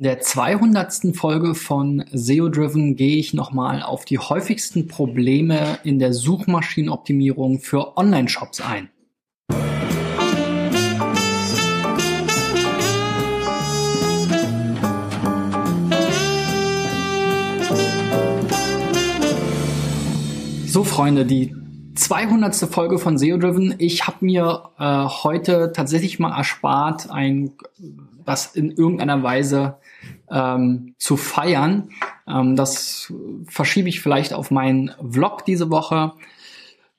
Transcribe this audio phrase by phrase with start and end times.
[0.00, 1.16] der 200.
[1.16, 7.96] Folge von SEO Driven gehe ich nochmal auf die häufigsten Probleme in der Suchmaschinenoptimierung für
[7.96, 8.90] Online-Shops ein.
[20.66, 21.56] So Freunde, die
[21.96, 22.54] 200.
[22.54, 23.74] Folge von SEO Driven.
[23.78, 27.50] Ich habe mir äh, heute tatsächlich mal erspart, ein
[28.28, 29.78] das in irgendeiner Weise
[30.30, 31.90] ähm, zu feiern.
[32.28, 33.12] Ähm, das
[33.46, 36.12] verschiebe ich vielleicht auf meinen Vlog diese Woche,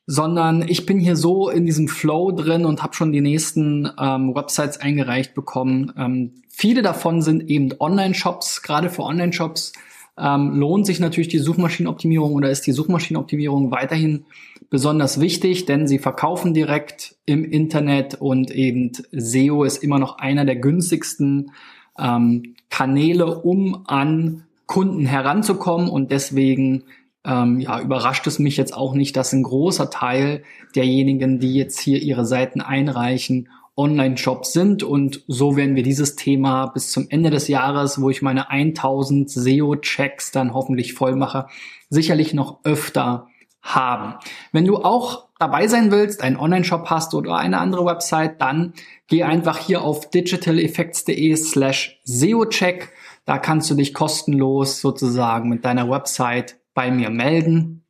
[0.05, 4.33] sondern ich bin hier so in diesem Flow drin und habe schon die nächsten ähm,
[4.33, 5.93] Websites eingereicht bekommen.
[5.97, 9.73] Ähm, viele davon sind eben Online-Shops, gerade für Online-Shops
[10.19, 14.25] ähm, lohnt sich natürlich die Suchmaschinenoptimierung oder ist die Suchmaschinenoptimierung weiterhin
[14.69, 20.45] besonders wichtig, denn sie verkaufen direkt im Internet und eben SEO ist immer noch einer
[20.45, 21.51] der günstigsten
[21.97, 26.83] ähm, Kanäle, um an Kunden heranzukommen und deswegen
[27.25, 30.43] ähm, ja, überrascht es mich jetzt auch nicht, dass ein großer Teil
[30.75, 36.67] derjenigen, die jetzt hier ihre Seiten einreichen, Online-Shops sind und so werden wir dieses Thema
[36.67, 41.47] bis zum Ende des Jahres, wo ich meine 1000 SEO-Checks dann hoffentlich voll mache,
[41.89, 43.27] sicherlich noch öfter
[43.61, 44.15] haben.
[44.51, 48.73] Wenn du auch dabei sein willst, einen Online-Shop hast oder eine andere Website, dann
[49.07, 52.91] geh einfach hier auf digitaleffects.de slash SEO-Check.
[53.25, 57.85] Da kannst du dich kostenlos sozusagen mit deiner Website bei mir melden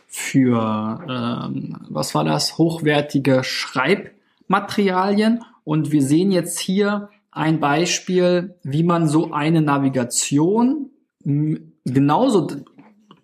[0.07, 4.11] für ähm, was war das hochwertige Schreib
[4.51, 5.43] Materialien.
[5.63, 10.91] Und wir sehen jetzt hier ein Beispiel, wie man so eine Navigation
[11.85, 12.47] genauso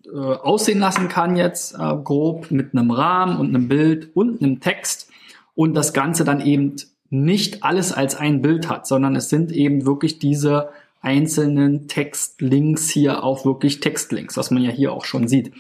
[0.05, 4.59] äh, aussehen lassen kann jetzt äh, grob mit einem Rahmen und einem Bild und einem
[4.59, 5.09] Text
[5.53, 6.75] und das Ganze dann eben
[7.09, 10.69] nicht alles als ein Bild hat, sondern es sind eben wirklich diese
[11.01, 15.53] einzelnen Textlinks hier auch wirklich Textlinks, was man ja hier auch schon sieht.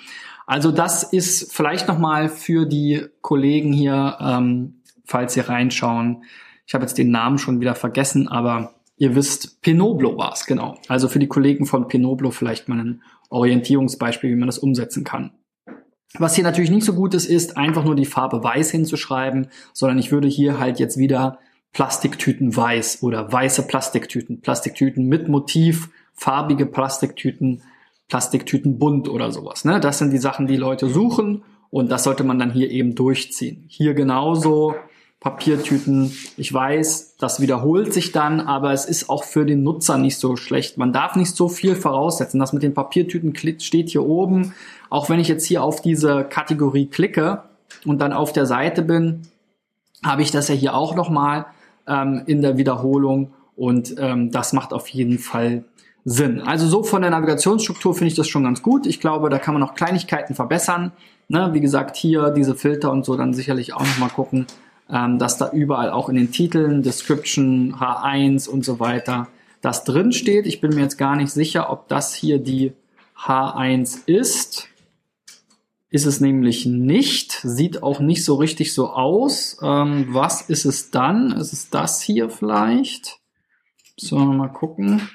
[0.45, 4.76] Also das ist vielleicht nochmal für die Kollegen hier ähm,
[5.07, 6.23] falls Sie reinschauen.
[6.67, 10.77] Ich habe jetzt den Namen schon wieder vergessen, aber ihr wisst, Pinoblo war es, genau.
[10.87, 15.31] Also für die Kollegen von Pinoblo vielleicht mal ein Orientierungsbeispiel, wie man das umsetzen kann.
[16.19, 19.99] Was hier natürlich nicht so gut ist, ist einfach nur die Farbe weiß hinzuschreiben, sondern
[19.99, 21.39] ich würde hier halt jetzt wieder
[21.73, 27.61] Plastiktüten weiß oder weiße Plastiktüten, Plastiktüten mit Motiv, farbige Plastiktüten,
[28.07, 29.65] Plastiktüten bunt oder sowas.
[29.65, 29.79] Ne?
[29.79, 33.65] Das sind die Sachen, die Leute suchen und das sollte man dann hier eben durchziehen.
[33.67, 34.75] Hier genauso
[35.19, 36.11] Papiertüten.
[36.37, 40.35] Ich weiß, das wiederholt sich dann, aber es ist auch für den Nutzer nicht so
[40.35, 40.77] schlecht.
[40.77, 42.39] Man darf nicht so viel voraussetzen.
[42.39, 44.53] Das mit den Papiertüten steht hier oben.
[44.89, 47.43] Auch wenn ich jetzt hier auf diese Kategorie klicke
[47.85, 49.23] und dann auf der Seite bin,
[50.03, 51.47] habe ich das ja hier auch nochmal
[51.87, 55.63] ähm, in der Wiederholung und ähm, das macht auf jeden Fall
[56.05, 56.39] Sinn.
[56.39, 58.85] Also so von der Navigationsstruktur finde ich das schon ganz gut.
[58.85, 60.93] Ich glaube, da kann man noch Kleinigkeiten verbessern.
[61.27, 64.45] Ne, wie gesagt, hier diese Filter und so dann sicherlich auch nochmal gucken,
[64.89, 69.27] ähm, dass da überall auch in den Titeln, Description, H1 und so weiter
[69.61, 70.45] das drin steht.
[70.45, 72.73] Ich bin mir jetzt gar nicht sicher, ob das hier die
[73.17, 74.67] H1 ist.
[75.89, 77.39] Ist es nämlich nicht.
[77.43, 79.57] Sieht auch nicht so richtig so aus.
[79.63, 81.31] Ähm, was ist es dann?
[81.31, 83.19] Ist es das hier vielleicht?
[83.95, 85.09] So, mal gucken.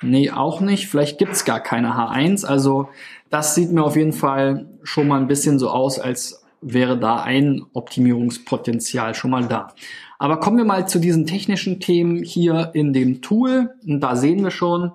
[0.00, 0.86] Nee, auch nicht.
[0.86, 2.44] Vielleicht gibt's gar keine H1.
[2.44, 2.88] Also
[3.30, 7.22] das sieht mir auf jeden Fall schon mal ein bisschen so aus, als wäre da
[7.22, 9.74] ein Optimierungspotenzial schon mal da.
[10.18, 13.74] Aber kommen wir mal zu diesen technischen Themen hier in dem Tool.
[13.86, 14.92] Und da sehen wir schon,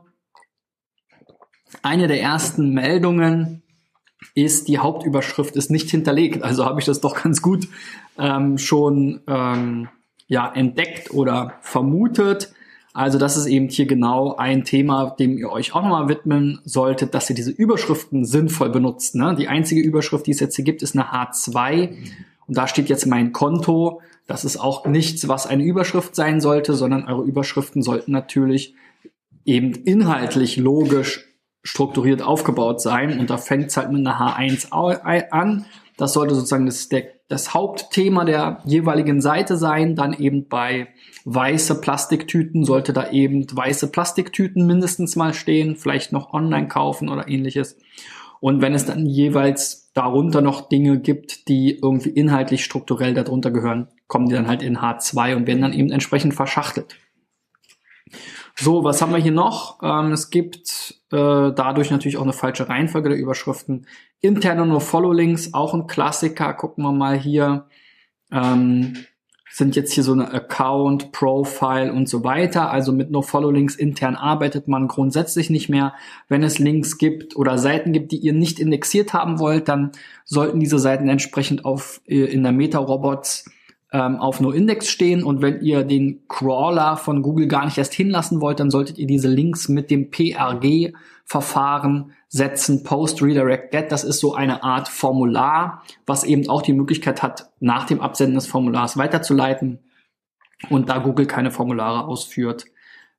[1.81, 3.63] eine der ersten Meldungen
[4.36, 6.44] ist, die Hauptüberschrift ist nicht hinterlegt.
[6.44, 7.68] Also habe ich das doch ganz gut
[8.18, 9.89] ähm, schon ähm,
[10.27, 12.54] ja, entdeckt oder vermutet.
[12.94, 17.16] Also das ist eben hier genau ein Thema, dem ihr euch auch nochmal widmen solltet,
[17.16, 19.16] dass ihr diese Überschriften sinnvoll benutzt.
[19.16, 19.36] Ne?
[19.36, 21.90] Die einzige Überschrift, die es jetzt hier gibt, ist eine H2
[22.45, 24.01] und da steht jetzt mein Konto.
[24.28, 28.75] Das ist auch nichts, was eine Überschrift sein sollte, sondern eure Überschriften sollten natürlich
[29.44, 31.28] eben inhaltlich logisch
[31.63, 34.69] strukturiert aufgebaut sein und da fängt es halt mit einer H1
[35.31, 35.66] an.
[35.98, 39.95] Das sollte sozusagen das, der, das Hauptthema der jeweiligen Seite sein.
[39.95, 40.88] Dann eben bei
[41.25, 47.27] weiße Plastiktüten sollte da eben weiße Plastiktüten mindestens mal stehen, vielleicht noch online kaufen oder
[47.27, 47.77] ähnliches.
[48.39, 53.88] Und wenn es dann jeweils darunter noch Dinge gibt, die irgendwie inhaltlich strukturell darunter gehören,
[54.07, 56.95] kommen die dann halt in H2 und werden dann eben entsprechend verschachtelt.
[58.55, 59.79] So, was haben wir hier noch?
[59.81, 63.88] Ähm, es gibt äh, dadurch natürlich auch eine falsche Reihenfolge der Überschriften.
[64.21, 66.53] Interne No-Follow-Links, auch ein Klassiker.
[66.53, 67.67] Gucken wir mal hier.
[68.31, 69.05] Ähm,
[69.53, 72.71] sind jetzt hier so eine Account, Profile und so weiter.
[72.71, 75.94] Also mit No-Follow-Links intern arbeitet man grundsätzlich nicht mehr.
[76.27, 79.91] Wenn es Links gibt oder Seiten gibt, die ihr nicht indexiert haben wollt, dann
[80.25, 83.45] sollten diese Seiten entsprechend auf äh, in der Meta-Robots
[83.94, 88.42] ähm, auf No-Index stehen und wenn ihr den Crawler von Google gar nicht erst hinlassen
[88.42, 93.92] wollt, dann solltet ihr diese Links mit dem PRG-Verfahren setzen, Post Redirect Get.
[93.92, 98.34] Das ist so eine Art Formular, was eben auch die Möglichkeit hat, nach dem Absenden
[98.36, 99.78] des Formulars weiterzuleiten.
[100.72, 102.66] Und da Google keine Formulare ausführt,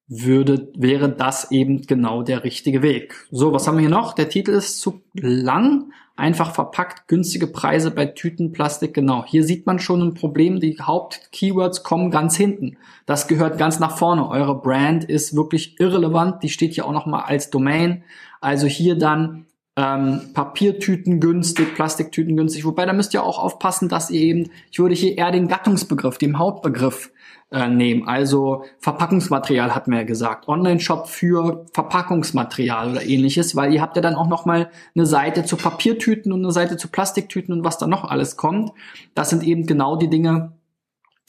[0.08, 3.28] würde, wäre das eben genau der richtige Weg.
[3.30, 4.12] So, was haben wir hier noch?
[4.12, 8.94] Der Titel ist zu lang, einfach verpackt, günstige Preise bei Tütenplastik.
[8.94, 10.60] Genau, hier sieht man schon ein Problem.
[10.60, 12.76] Die Hauptkeywords kommen ganz hinten.
[13.06, 14.28] Das gehört ganz nach vorne.
[14.28, 16.42] Eure Brand ist wirklich irrelevant.
[16.42, 18.04] Die steht hier auch noch mal als Domain.
[18.40, 19.46] Also hier dann
[19.76, 22.64] ähm, Papiertüten günstig, Plastiktüten günstig.
[22.64, 26.18] Wobei da müsst ihr auch aufpassen, dass ihr eben, ich würde hier eher den Gattungsbegriff,
[26.18, 27.10] den Hauptbegriff
[27.54, 28.08] äh, nehmen.
[28.08, 30.48] Also Verpackungsmaterial hat man ja gesagt.
[30.48, 35.44] Online-Shop für Verpackungsmaterial oder ähnliches, weil ihr habt ja dann auch noch mal eine Seite
[35.44, 38.72] zu Papiertüten und eine Seite zu Plastiktüten und was da noch alles kommt.
[39.14, 40.52] Das sind eben genau die Dinge,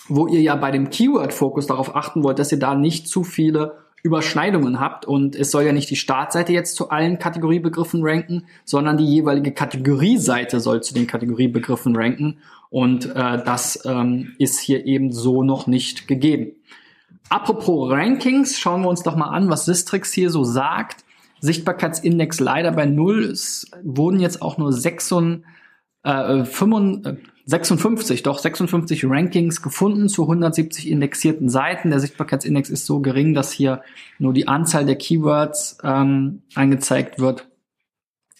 [0.07, 3.84] wo ihr ja bei dem Keyword-Fokus darauf achten wollt, dass ihr da nicht zu viele
[4.05, 8.97] Überschneidungen habt und es soll ja nicht die Startseite jetzt zu allen Kategoriebegriffen ranken, sondern
[8.97, 12.37] die jeweilige Kategorieseite soll zu den Kategoriebegriffen ranken
[12.69, 16.51] und äh, das ähm, ist hier eben so noch nicht gegeben.
[17.29, 21.03] Apropos Rankings, schauen wir uns doch mal an, was Sistrix hier so sagt.
[21.39, 23.23] Sichtbarkeitsindex leider bei null.
[23.23, 25.43] Es wurden jetzt auch nur 56,
[26.03, 31.91] äh, 55, 56, doch 56 Rankings gefunden zu 170 indexierten Seiten.
[31.91, 33.83] Der Sichtbarkeitsindex ist so gering, dass hier
[34.17, 37.47] nur die Anzahl der Keywords ähm, angezeigt wird.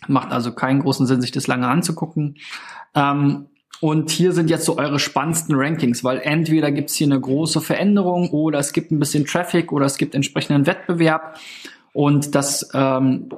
[0.08, 2.38] Macht also keinen großen Sinn, sich das lange anzugucken.
[2.96, 3.48] Ähm,
[3.80, 8.30] und hier sind jetzt so eure spannendsten Rankings, weil entweder gibt's hier eine große Veränderung
[8.32, 11.38] oder es gibt ein bisschen Traffic oder es gibt entsprechenden Wettbewerb.
[11.94, 13.30] Und das ähm,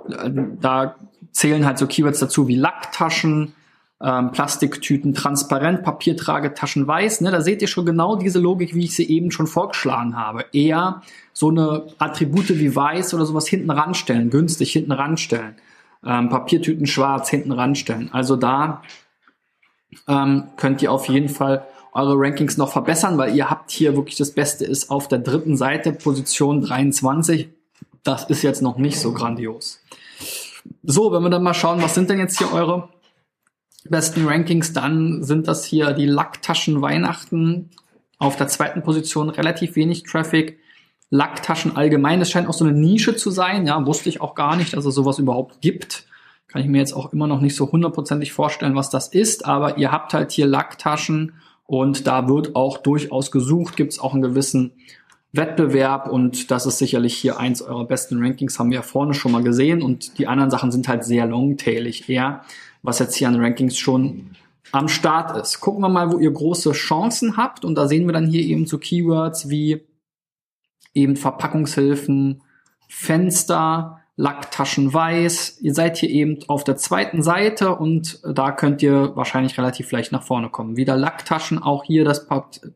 [0.62, 0.96] da
[1.32, 3.54] zählen halt so Keywords dazu wie Lacktaschen,
[4.02, 7.22] ähm, Plastiktüten transparent, Papiertragetaschen weiß.
[7.22, 7.32] Ne?
[7.32, 10.46] Da seht ihr schon genau diese Logik, wie ich sie eben schon vorgeschlagen habe.
[10.54, 11.02] Eher
[11.34, 15.56] so eine Attribute wie weiß oder sowas hinten ranstellen, günstig hinten ranstellen.
[16.06, 18.10] Ähm, Papiertüten schwarz hinten ranstellen.
[18.14, 18.84] Also da
[20.08, 24.18] ähm, könnt ihr auf jeden Fall eure Rankings noch verbessern, weil ihr habt hier wirklich
[24.18, 27.50] das Beste ist auf der dritten Seite, Position 23.
[28.04, 29.82] Das ist jetzt noch nicht so grandios.
[30.84, 32.90] So, wenn wir dann mal schauen, was sind denn jetzt hier eure
[33.90, 37.70] besten Rankings, dann sind das hier die Lacktaschen Weihnachten
[38.20, 40.60] auf der zweiten Position, relativ wenig Traffic.
[41.10, 44.56] Lacktaschen allgemein, das scheint auch so eine Nische zu sein, ja, wusste ich auch gar
[44.58, 46.06] nicht, dass es sowas überhaupt gibt.
[46.48, 49.78] Kann ich mir jetzt auch immer noch nicht so hundertprozentig vorstellen, was das ist, aber
[49.78, 51.34] ihr habt halt hier Lacktaschen
[51.66, 54.74] und da wird auch durchaus gesucht, gibt es auch einen gewissen
[55.34, 59.32] Wettbewerb und das ist sicherlich hier eins eurer besten Rankings, haben wir ja vorne schon
[59.32, 62.42] mal gesehen und die anderen Sachen sind halt sehr longtailig eher
[62.88, 64.30] was jetzt hier an Rankings schon
[64.72, 65.60] am Start ist.
[65.60, 67.66] Gucken wir mal, wo ihr große Chancen habt.
[67.66, 69.86] Und da sehen wir dann hier eben so Keywords wie
[70.94, 72.42] eben Verpackungshilfen,
[72.88, 75.60] Fenster, Lacktaschen weiß.
[75.62, 80.12] Ihr seid hier eben auf der zweiten Seite und da könnt ihr wahrscheinlich relativ leicht
[80.12, 80.76] nach vorne kommen.
[80.76, 82.28] Wieder Lacktaschen, auch hier das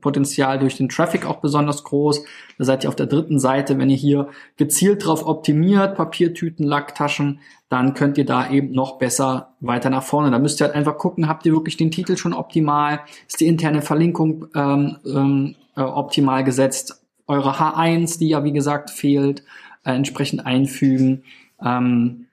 [0.01, 2.23] Potenzial durch den Traffic auch besonders groß.
[2.59, 7.39] Da seid ihr auf der dritten Seite, wenn ihr hier gezielt drauf optimiert, Papiertüten, Lacktaschen,
[7.69, 10.29] dann könnt ihr da eben noch besser weiter nach vorne.
[10.29, 12.99] Da müsst ihr halt einfach gucken, habt ihr wirklich den Titel schon optimal?
[13.27, 17.01] Ist die interne Verlinkung ähm, ähm, äh, optimal gesetzt?
[17.25, 19.43] Eure H1, die ja wie gesagt fehlt,
[19.83, 21.23] äh, entsprechend einfügen.
[21.63, 22.27] Ähm,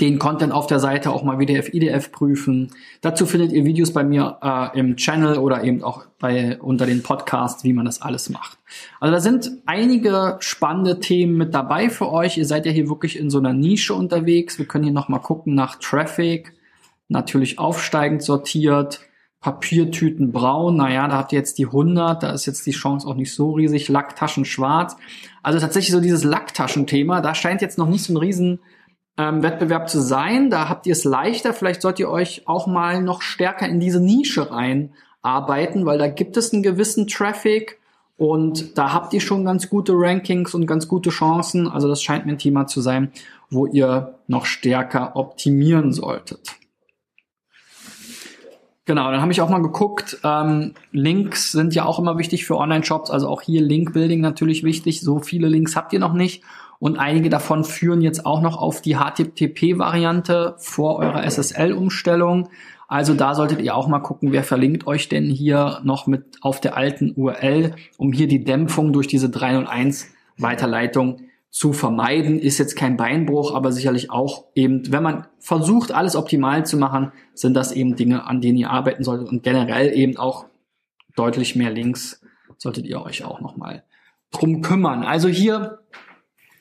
[0.00, 2.70] den Content auf der Seite auch mal WDF, IDF prüfen.
[3.00, 7.02] Dazu findet ihr Videos bei mir äh, im Channel oder eben auch bei unter den
[7.02, 8.58] Podcasts, wie man das alles macht.
[9.00, 12.36] Also da sind einige spannende Themen mit dabei für euch.
[12.36, 14.58] Ihr seid ja hier wirklich in so einer Nische unterwegs.
[14.58, 16.52] Wir können hier noch mal gucken nach Traffic,
[17.08, 19.00] natürlich aufsteigend sortiert.
[19.40, 23.14] Papiertüten braun, naja, da habt ihr jetzt die 100, da ist jetzt die Chance auch
[23.14, 23.88] nicht so riesig.
[23.88, 24.96] Lacktaschen schwarz.
[25.48, 28.58] Also tatsächlich so dieses Lacktaschenthema, da scheint jetzt noch nicht so ein riesen
[29.16, 30.50] ähm, Wettbewerb zu sein.
[30.50, 31.54] Da habt ihr es leichter.
[31.54, 36.36] Vielleicht sollt ihr euch auch mal noch stärker in diese Nische reinarbeiten, weil da gibt
[36.36, 37.78] es einen gewissen Traffic
[38.18, 41.66] und da habt ihr schon ganz gute Rankings und ganz gute Chancen.
[41.66, 43.10] Also das scheint mir ein Thema zu sein,
[43.48, 46.57] wo ihr noch stärker optimieren solltet.
[48.88, 50.16] Genau, dann habe ich auch mal geguckt.
[50.24, 55.02] Ähm, Links sind ja auch immer wichtig für Online-Shops, also auch hier Link-Building natürlich wichtig.
[55.02, 56.42] So viele Links habt ihr noch nicht.
[56.78, 62.48] Und einige davon führen jetzt auch noch auf die HTTP-Variante vor eurer SSL-Umstellung.
[62.88, 66.58] Also da solltet ihr auch mal gucken, wer verlinkt euch denn hier noch mit auf
[66.58, 70.06] der alten URL, um hier die Dämpfung durch diese 301
[70.38, 76.14] Weiterleitung zu vermeiden, ist jetzt kein Beinbruch, aber sicherlich auch eben, wenn man versucht, alles
[76.14, 80.18] optimal zu machen, sind das eben Dinge, an denen ihr arbeiten solltet und generell eben
[80.18, 80.46] auch
[81.16, 82.22] deutlich mehr Links
[82.58, 83.84] solltet ihr euch auch nochmal
[84.30, 85.04] drum kümmern.
[85.04, 85.78] Also hier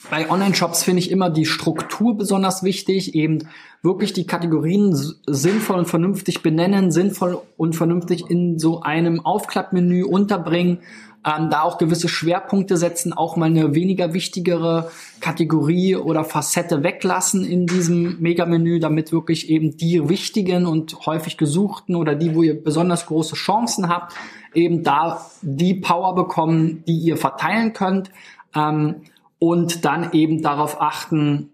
[0.09, 3.49] bei Online-Shops finde ich immer die Struktur besonders wichtig, eben
[3.81, 10.79] wirklich die Kategorien sinnvoll und vernünftig benennen, sinnvoll und vernünftig in so einem Aufklappmenü unterbringen
[11.27, 17.43] ähm, da auch gewisse Schwerpunkte setzen, auch mal eine weniger wichtigere Kategorie oder Facette weglassen
[17.43, 22.63] in diesem Megamenü, damit wirklich eben die wichtigen und häufig gesuchten oder die, wo ihr
[22.63, 24.13] besonders große Chancen habt,
[24.53, 28.09] eben da die Power bekommen, die ihr verteilen könnt.
[28.55, 29.01] Ähm,
[29.39, 31.51] und dann eben darauf achten,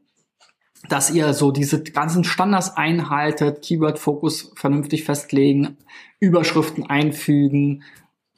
[0.87, 5.77] dass ihr so diese ganzen Standards einhaltet, Keyword-Fokus vernünftig festlegen,
[6.19, 7.83] Überschriften einfügen,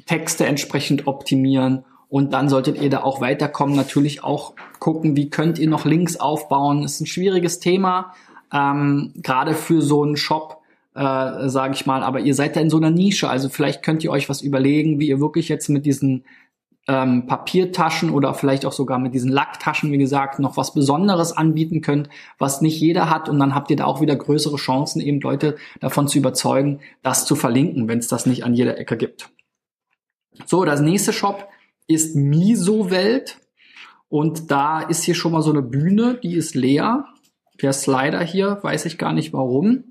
[0.05, 3.75] Texte entsprechend optimieren und dann solltet ihr da auch weiterkommen.
[3.75, 6.83] Natürlich auch gucken, wie könnt ihr noch Links aufbauen.
[6.83, 8.13] Das ist ein schwieriges Thema,
[8.53, 10.61] ähm, gerade für so einen Shop,
[10.93, 12.03] äh, sage ich mal.
[12.03, 13.29] Aber ihr seid da in so einer Nische.
[13.29, 16.23] Also vielleicht könnt ihr euch was überlegen, wie ihr wirklich jetzt mit diesen
[16.87, 21.81] ähm, Papiertaschen oder vielleicht auch sogar mit diesen Lacktaschen, wie gesagt, noch was Besonderes anbieten
[21.81, 23.27] könnt, was nicht jeder hat.
[23.27, 27.25] Und dann habt ihr da auch wieder größere Chancen, eben Leute davon zu überzeugen, das
[27.25, 29.31] zu verlinken, wenn es das nicht an jeder Ecke gibt.
[30.45, 31.47] So, das nächste Shop
[31.87, 33.37] ist Miso-Welt.
[34.09, 37.05] Und da ist hier schon mal so eine Bühne, die ist leer.
[37.61, 39.83] Der Slider hier, weiß ich gar nicht warum.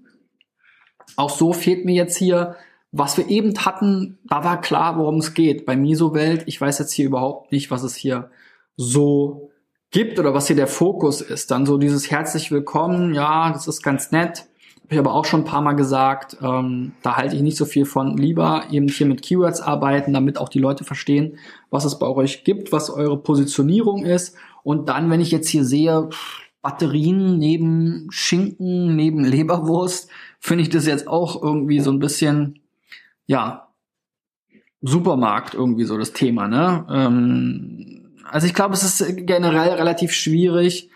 [1.17, 2.57] Auch so fehlt mir jetzt hier,
[2.93, 5.67] was wir eben hatten, da war klar, worum es geht.
[5.67, 8.31] Bei Miso-Welt, ich weiß jetzt hier überhaupt nicht, was es hier
[8.77, 9.51] so
[9.91, 11.51] gibt oder was hier der Fokus ist.
[11.51, 14.47] Dann so dieses herzlich willkommen, ja, das ist ganz nett.
[14.89, 17.87] Ich aber auch schon ein paar Mal gesagt, ähm, da halte ich nicht so viel
[17.87, 18.17] von.
[18.17, 21.39] Lieber eben hier mit Keywords arbeiten, damit auch die Leute verstehen,
[21.71, 24.37] was es bei euch gibt, was eure Positionierung ist.
[24.63, 26.11] Und dann, wenn ich jetzt hier sehe,
[26.61, 32.61] Batterien neben Schinken, neben Leberwurst, finde ich das jetzt auch irgendwie so ein bisschen,
[33.27, 33.69] ja,
[34.83, 36.87] Supermarkt irgendwie so das Thema, ne?
[36.91, 40.91] Ähm, also ich glaube, es ist generell relativ schwierig,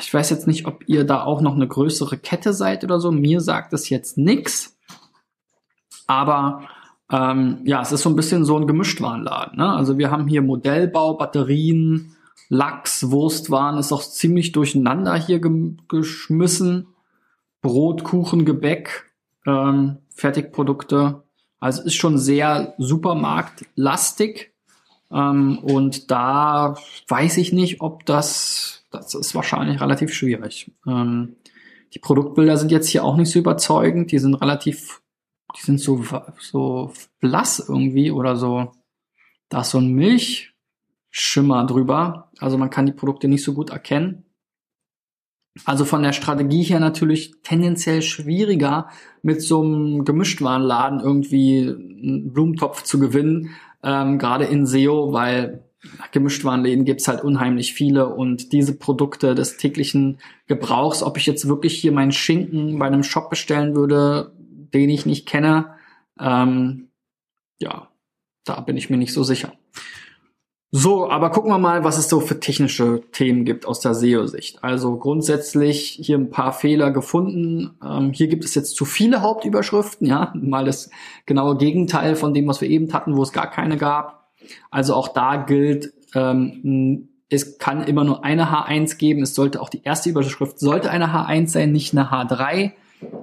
[0.00, 3.10] ich weiß jetzt nicht, ob ihr da auch noch eine größere Kette seid oder so.
[3.10, 4.76] Mir sagt das jetzt nix.
[6.06, 6.68] Aber
[7.10, 9.58] ähm, ja, es ist so ein bisschen so ein Gemischtwarenladen.
[9.58, 9.72] Ne?
[9.72, 12.16] Also wir haben hier Modellbau, Batterien,
[12.48, 16.88] Lachs, Wurstwaren, ist auch ziemlich durcheinander hier ge geschmissen.
[17.62, 19.12] Brot, Kuchen, Gebäck,
[19.46, 21.22] ähm, Fertigprodukte.
[21.58, 24.52] Also ist schon sehr supermarktlastig.
[25.12, 26.76] Ähm, und da
[27.08, 30.70] weiß ich nicht, ob das das ist wahrscheinlich relativ schwierig.
[30.86, 31.36] Ähm,
[31.94, 34.12] die Produktbilder sind jetzt hier auch nicht so überzeugend.
[34.12, 35.02] Die sind relativ,
[35.56, 36.04] die sind so,
[36.38, 38.72] so blass irgendwie oder so.
[39.48, 42.30] Da ist so ein Milchschimmer drüber.
[42.38, 44.24] Also man kann die Produkte nicht so gut erkennen.
[45.64, 48.88] Also von der Strategie her natürlich tendenziell schwieriger,
[49.22, 53.50] mit so einem Gemischtwarenladen irgendwie einen Blumentopf zu gewinnen,
[53.82, 55.64] ähm, gerade in SEO, weil
[56.12, 61.74] Gemischtwarenläden gibt's halt unheimlich viele und diese Produkte des täglichen Gebrauchs, ob ich jetzt wirklich
[61.74, 65.74] hier meinen Schinken bei einem Shop bestellen würde, den ich nicht kenne,
[66.20, 66.88] ähm,
[67.58, 67.88] ja,
[68.44, 69.52] da bin ich mir nicht so sicher.
[70.72, 74.62] So, aber gucken wir mal, was es so für technische Themen gibt aus der SEO-Sicht.
[74.62, 77.76] Also grundsätzlich hier ein paar Fehler gefunden.
[77.84, 80.90] Ähm, hier gibt es jetzt zu viele Hauptüberschriften, ja, mal das
[81.26, 84.19] genaue Gegenteil von dem, was wir eben hatten, wo es gar keine gab.
[84.70, 89.22] Also auch da gilt, ähm, es kann immer nur eine H1 geben.
[89.22, 92.72] Es sollte auch die erste Überschrift sollte eine H1 sein, nicht eine H3.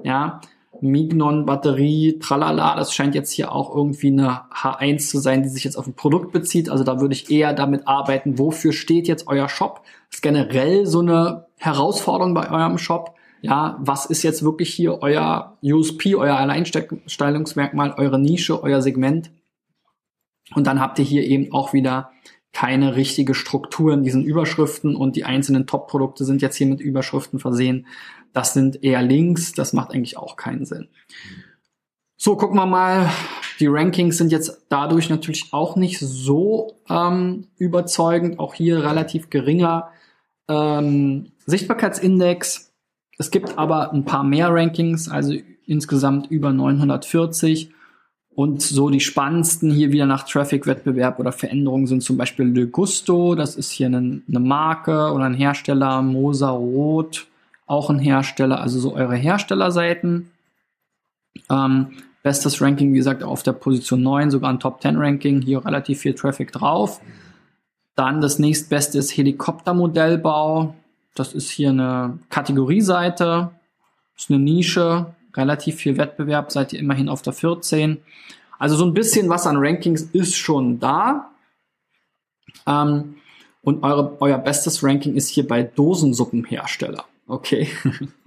[0.03, 0.39] Ja,
[0.81, 5.63] Mignon Batterie, tralala, das scheint jetzt hier auch irgendwie eine H1 zu sein, die sich
[5.63, 6.69] jetzt auf ein Produkt bezieht.
[6.69, 9.81] Also da würde ich eher damit arbeiten, wofür steht jetzt euer Shop?
[10.09, 13.15] Das ist generell so eine Herausforderung bei eurem Shop.
[13.41, 19.29] Ja, was ist jetzt wirklich hier euer USP, euer Alleinstellungsmerkmal, eure Nische, euer Segment?
[20.54, 22.12] Und dann habt ihr hier eben auch wieder
[22.54, 27.39] keine richtige Struktur in diesen Überschriften und die einzelnen Top-Produkte sind jetzt hier mit Überschriften
[27.39, 27.86] versehen.
[28.34, 30.88] Das sind eher Links, das macht eigentlich auch keinen Sinn.
[32.16, 33.12] So, gucken wir mal.
[33.60, 38.39] Die Rankings sind jetzt dadurch natürlich auch nicht so ähm, überzeugend.
[38.39, 39.92] Auch hier relativ geringer
[40.48, 42.74] ähm, Sichtbarkeitsindex.
[43.20, 45.34] Es gibt aber ein paar mehr Rankings, also
[45.66, 47.72] insgesamt über 940.
[48.38, 53.34] Und so die spannendsten hier wieder nach Traffic-Wettbewerb oder Veränderungen sind zum Beispiel Le Gusto,
[53.34, 57.25] das ist hier eine, eine Marke oder ein Hersteller, Moser Rot,
[57.65, 60.29] auch ein Hersteller, also so eure Herstellerseiten.
[61.50, 61.88] Ähm,
[62.22, 66.01] bestes Ranking, wie gesagt, auf der Position 9, sogar ein Top 10 Ranking, hier relativ
[66.01, 67.01] viel Traffic drauf.
[67.96, 70.75] Dann das nächstbeste ist Helikoptermodellbau.
[71.15, 73.50] Das ist hier eine Kategorieseite,
[74.15, 78.00] ist eine Nische, relativ viel Wettbewerb, seid ihr immerhin auf der 14.
[78.60, 81.32] Also so ein bisschen was an Rankings ist schon da.
[82.65, 83.15] Ähm,
[83.62, 87.06] und eure, euer bestes Ranking ist hier bei Dosensuppenhersteller.
[87.27, 87.70] Okay.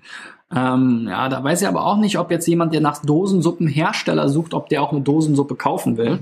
[0.55, 4.55] ähm, ja, da weiß ich aber auch nicht, ob jetzt jemand, der nach Dosensuppenhersteller sucht,
[4.55, 6.21] ob der auch eine Dosensuppe kaufen will.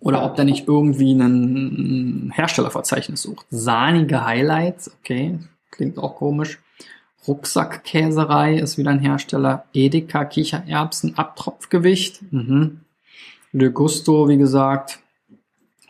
[0.00, 3.46] Oder ob der nicht irgendwie ein Herstellerverzeichnis sucht.
[3.48, 5.38] Sahnige Highlights, okay,
[5.70, 6.58] klingt auch komisch.
[7.26, 9.64] Rucksackkäserei ist wieder ein Hersteller.
[9.72, 12.20] Edeka Kichererbsen Abtropfgewicht.
[12.32, 12.80] Mhm.
[13.52, 15.00] Le Gusto, wie gesagt.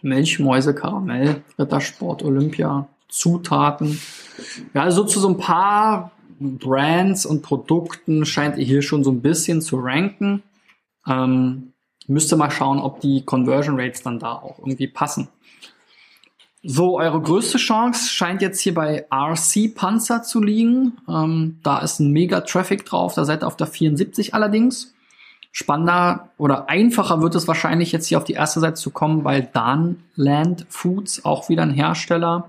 [0.02, 1.42] Milchmäuse Karamell.
[1.58, 2.88] Rittersport Olympia.
[3.08, 4.00] Zutaten.
[4.74, 9.22] Ja, also zu so ein paar Brands und Produkten scheint ihr hier schon so ein
[9.22, 10.42] bisschen zu ranken.
[11.06, 11.72] Ähm,
[12.06, 15.28] müsste mal schauen, ob die Conversion Rates dann da auch irgendwie passen.
[16.66, 20.96] So, eure größte Chance scheint jetzt hier bei RC Panzer zu liegen.
[21.06, 24.94] Ähm, da ist ein mega Traffic drauf, da seid ihr auf der 74 allerdings.
[25.52, 29.46] Spannender oder einfacher wird es wahrscheinlich jetzt hier auf die erste Seite zu kommen, weil
[29.52, 32.48] Danland Foods, auch wieder ein Hersteller,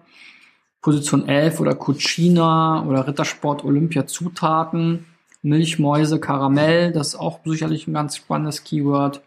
[0.82, 5.08] Position 11 oder Cucina oder Rittersport Olympia Zutaten,
[5.42, 9.22] Milchmäuse, Karamell, das ist auch sicherlich ein ganz spannendes Keyword.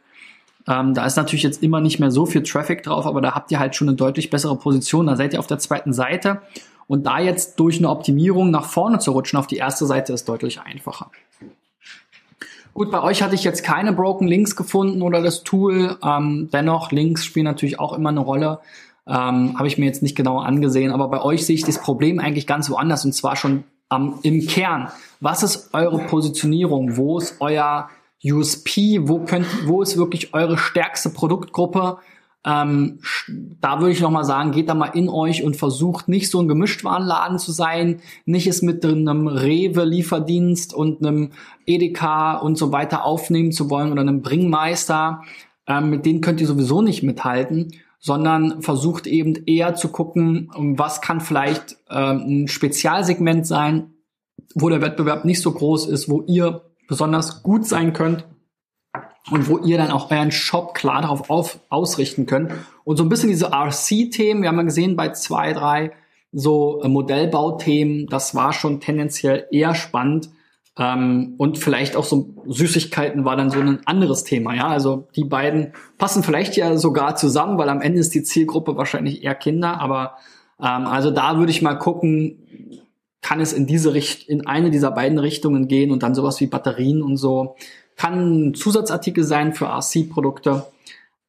[0.68, 3.50] Ähm, da ist natürlich jetzt immer nicht mehr so viel Traffic drauf, aber da habt
[3.50, 5.06] ihr halt schon eine deutlich bessere Position.
[5.06, 6.42] Da seid ihr auf der zweiten Seite.
[6.86, 10.28] Und da jetzt durch eine Optimierung nach vorne zu rutschen auf die erste Seite ist
[10.28, 11.10] deutlich einfacher.
[12.74, 15.96] Gut, bei euch hatte ich jetzt keine Broken Links gefunden oder das Tool.
[16.02, 18.60] Ähm, dennoch, Links spielen natürlich auch immer eine Rolle.
[19.06, 22.20] Ähm, Habe ich mir jetzt nicht genau angesehen, aber bei euch sehe ich das Problem
[22.20, 24.88] eigentlich ganz woanders und zwar schon ähm, im Kern.
[25.20, 26.96] Was ist eure Positionierung?
[26.96, 27.88] Wo ist euer
[28.24, 31.98] USP, wo könnt, wo ist wirklich eure stärkste Produktgruppe?
[32.44, 33.00] Ähm,
[33.60, 36.48] da würde ich nochmal sagen, geht da mal in euch und versucht nicht so ein
[36.48, 41.32] Gemischtwarenladen zu sein, nicht es mit einem Rewe-Lieferdienst und einem
[41.66, 45.22] Edeka und so weiter aufnehmen zu wollen oder einem Bringmeister.
[45.66, 51.00] Ähm, mit denen könnt ihr sowieso nicht mithalten, sondern versucht eben eher zu gucken, was
[51.00, 53.94] kann vielleicht ähm, ein Spezialsegment sein,
[54.54, 58.24] wo der Wettbewerb nicht so groß ist, wo ihr besonders gut sein könnt
[59.30, 62.52] und wo ihr dann auch euren Shop klar darauf auf, ausrichten könnt.
[62.82, 65.92] Und so ein bisschen diese RC-Themen, wir haben ja gesehen bei zwei, drei
[66.32, 70.30] so äh, Modellbauthemen, das war schon tendenziell eher spannend.
[70.78, 74.54] Ähm, und vielleicht auch so Süßigkeiten war dann so ein anderes Thema.
[74.54, 78.76] Ja, also die beiden passen vielleicht ja sogar zusammen, weil am Ende ist die Zielgruppe
[78.76, 79.80] wahrscheinlich eher Kinder.
[79.80, 80.16] Aber
[80.60, 82.38] ähm, also da würde ich mal gucken,
[83.28, 86.46] kann es in diese Richt in eine dieser beiden Richtungen gehen und dann sowas wie
[86.46, 87.56] Batterien und so
[87.94, 90.66] kann ein Zusatzartikel sein für RC-Produkte.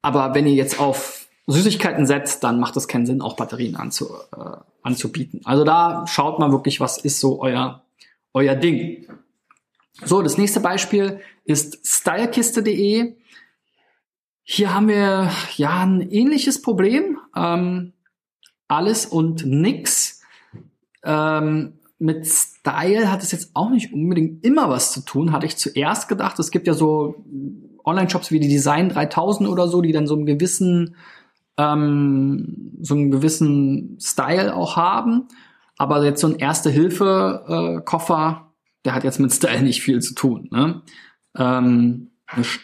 [0.02, 4.08] Aber wenn ihr jetzt auf Süßigkeiten setzt, dann macht es keinen Sinn, auch Batterien anzu,
[4.32, 5.42] äh, anzubieten.
[5.44, 7.84] Also da schaut mal wirklich, was ist so euer,
[8.34, 9.06] euer Ding.
[10.06, 13.18] So, das nächste Beispiel ist stylekiste.de.
[14.44, 17.20] Hier haben wir ja ein ähnliches Problem.
[17.36, 17.92] Ähm,
[18.70, 20.22] alles und nix.
[21.04, 25.58] Ähm, mit Style hat es jetzt auch nicht unbedingt immer was zu tun, hatte ich
[25.58, 26.40] zuerst gedacht.
[26.40, 27.26] Es gibt ja so
[27.84, 30.96] Online-Shops wie die Design 3000 oder so, die dann so einen gewissen,
[31.58, 35.28] ähm, so einen gewissen Style auch haben.
[35.78, 38.46] Aber jetzt so ein Erste-Hilfe-Koffer, äh,
[38.86, 40.48] der hat jetzt mit Style nicht viel zu tun.
[40.52, 40.82] Ne?
[41.38, 42.12] Ähm,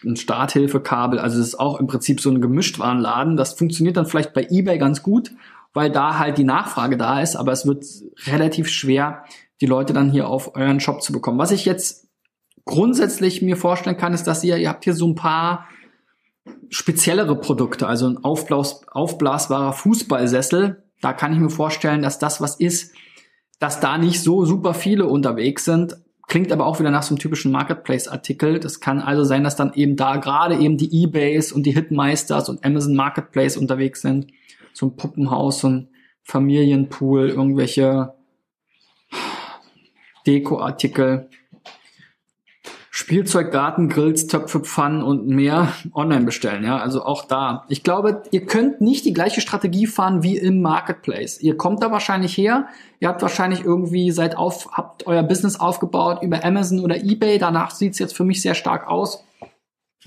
[0.05, 3.35] ein Starthilfekabel, also es ist auch im Prinzip so ein Gemischtwarenladen.
[3.35, 5.31] Das funktioniert dann vielleicht bei eBay ganz gut,
[5.75, 7.85] weil da halt die Nachfrage da ist, aber es wird
[8.27, 9.25] relativ schwer,
[9.59, 11.37] die Leute dann hier auf euren Shop zu bekommen.
[11.37, 12.07] Was ich jetzt
[12.63, 15.67] grundsätzlich mir vorstellen kann, ist, dass ihr, ihr habt hier so ein paar
[16.69, 20.83] speziellere Produkte, also ein aufblas aufblasbarer Fußballsessel.
[21.01, 22.93] Da kann ich mir vorstellen, dass das was ist,
[23.59, 25.97] dass da nicht so super viele unterwegs sind.
[26.27, 28.61] Klingt aber auch wieder nach so einem typischen Marketplace-Artikel.
[28.61, 32.47] Das kann also sein, dass dann eben da gerade eben die Ebays und die Hitmeisters
[32.47, 34.27] und Amazon Marketplace unterwegs sind.
[34.75, 35.87] So ein Puppenhaus, so ein
[36.23, 38.13] Familienpool, irgendwelche
[40.27, 41.29] Dekoartikel.
[42.91, 46.63] Spielzeug, Garten, Grills, Töpfe, Pfannen und mehr online bestellen.
[46.63, 47.65] Ja, also auch da.
[47.69, 51.39] Ich glaube, ihr könnt nicht die gleiche Strategie fahren wie im Marketplace.
[51.41, 52.67] Ihr kommt da wahrscheinlich her.
[52.99, 57.37] Ihr habt wahrscheinlich irgendwie seit auf, habt euer Business aufgebaut über Amazon oder eBay.
[57.37, 59.23] Danach sieht's jetzt für mich sehr stark aus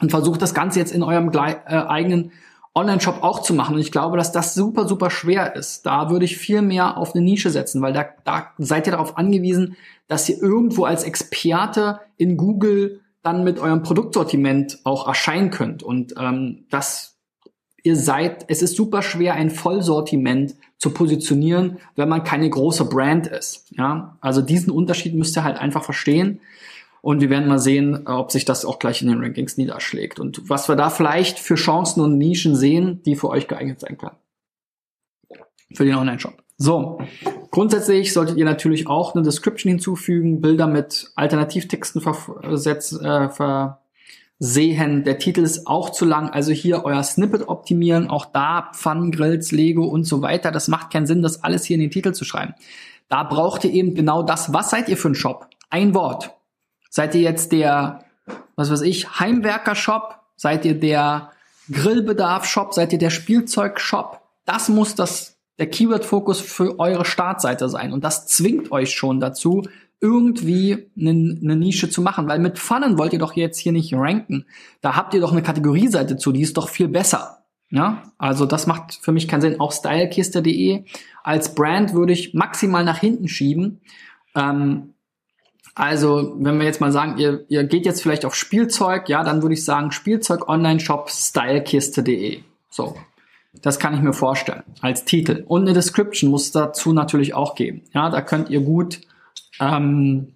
[0.01, 2.33] und versucht das Ganze jetzt in eurem äh, eigenen
[2.79, 3.75] Online-Shop auch zu machen.
[3.75, 5.85] Und ich glaube, dass das super, super schwer ist.
[5.87, 9.19] Da würde ich viel mehr auf eine Nische setzen, weil da, da seid ihr darauf
[9.19, 15.83] angewiesen, dass ihr irgendwo als Experte in Google dann mit eurem Produktsortiment auch erscheinen könnt.
[15.83, 17.19] Und ähm, das
[17.83, 23.27] ihr seid, es ist super schwer, ein Vollsortiment zu positionieren, wenn man keine große Brand
[23.27, 23.67] ist.
[23.71, 26.41] Ja, also diesen Unterschied müsst ihr halt einfach verstehen.
[27.01, 30.49] Und wir werden mal sehen, ob sich das auch gleich in den Rankings niederschlägt und
[30.49, 34.17] was wir da vielleicht für Chancen und Nischen sehen, die für euch geeignet sein können.
[35.75, 36.43] Für den Online-Shop.
[36.61, 36.99] So,
[37.53, 45.05] grundsätzlich solltet ihr natürlich auch eine Description hinzufügen, Bilder mit Alternativtexten versetz, äh, versehen.
[45.05, 49.53] Der Titel ist auch zu lang, also hier euer Snippet optimieren, auch da Pfannen, Grills,
[49.53, 50.51] Lego und so weiter.
[50.51, 52.55] Das macht keinen Sinn, das alles hier in den Titel zu schreiben.
[53.09, 54.53] Da braucht ihr eben genau das.
[54.53, 55.47] Was seid ihr für ein Shop?
[55.71, 56.38] Ein Wort.
[56.89, 58.05] Seid ihr jetzt der,
[58.57, 60.21] was weiß ich, Heimwerker-Shop?
[60.37, 61.31] Seid ihr der
[61.71, 62.75] Grillbedarf-Shop?
[62.75, 64.21] Seid ihr der Spielzeug-Shop?
[64.45, 67.93] Das muss das, der Keyword-Fokus für eure Startseite sein.
[67.93, 69.63] Und das zwingt euch schon dazu,
[70.01, 72.29] irgendwie eine, eine Nische zu machen.
[72.29, 74.47] Weil mit Pfannen wollt ihr doch jetzt hier nicht ranken.
[74.81, 77.45] Da habt ihr doch eine Kategorieseite zu, die ist doch viel besser.
[77.71, 79.61] Ja, also das macht für mich keinen Sinn.
[79.61, 80.85] Auch stylekiste.de
[81.23, 83.81] als Brand würde ich maximal nach hinten schieben.
[84.35, 84.95] Ähm,
[85.79, 89.43] also, wenn wir jetzt mal sagen, ihr, ihr geht jetzt vielleicht auf Spielzeug, ja, dann
[89.43, 92.41] würde ich sagen Spielzeug Online Shop stylekiste.de.
[92.69, 92.97] So.
[93.63, 95.45] Das kann ich mir vorstellen als Titel.
[95.47, 97.83] Und eine Description muss dazu natürlich auch geben.
[97.95, 99.01] Ja, da könnt ihr gut
[99.61, 100.35] ähm,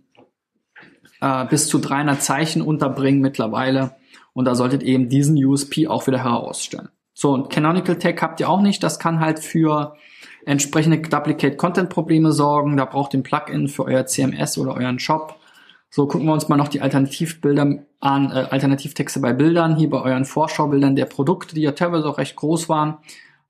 [1.20, 3.96] äh, bis zu 300 Zeichen unterbringen mittlerweile.
[4.35, 6.88] Und da solltet ihr eben diesen USP auch wieder herausstellen.
[7.14, 8.81] So, und Canonical Tag habt ihr auch nicht.
[8.83, 9.96] Das kann halt für
[10.46, 12.76] entsprechende Duplicate Content Probleme sorgen.
[12.76, 15.38] Da braucht ihr ein Plugin für euer CMS oder euren Shop.
[15.90, 20.00] So gucken wir uns mal noch die Alternativbilder an, äh, Alternativtexte bei Bildern, hier bei
[20.00, 22.98] euren Vorschaubildern der Produkte, die ja teilweise auch recht groß waren.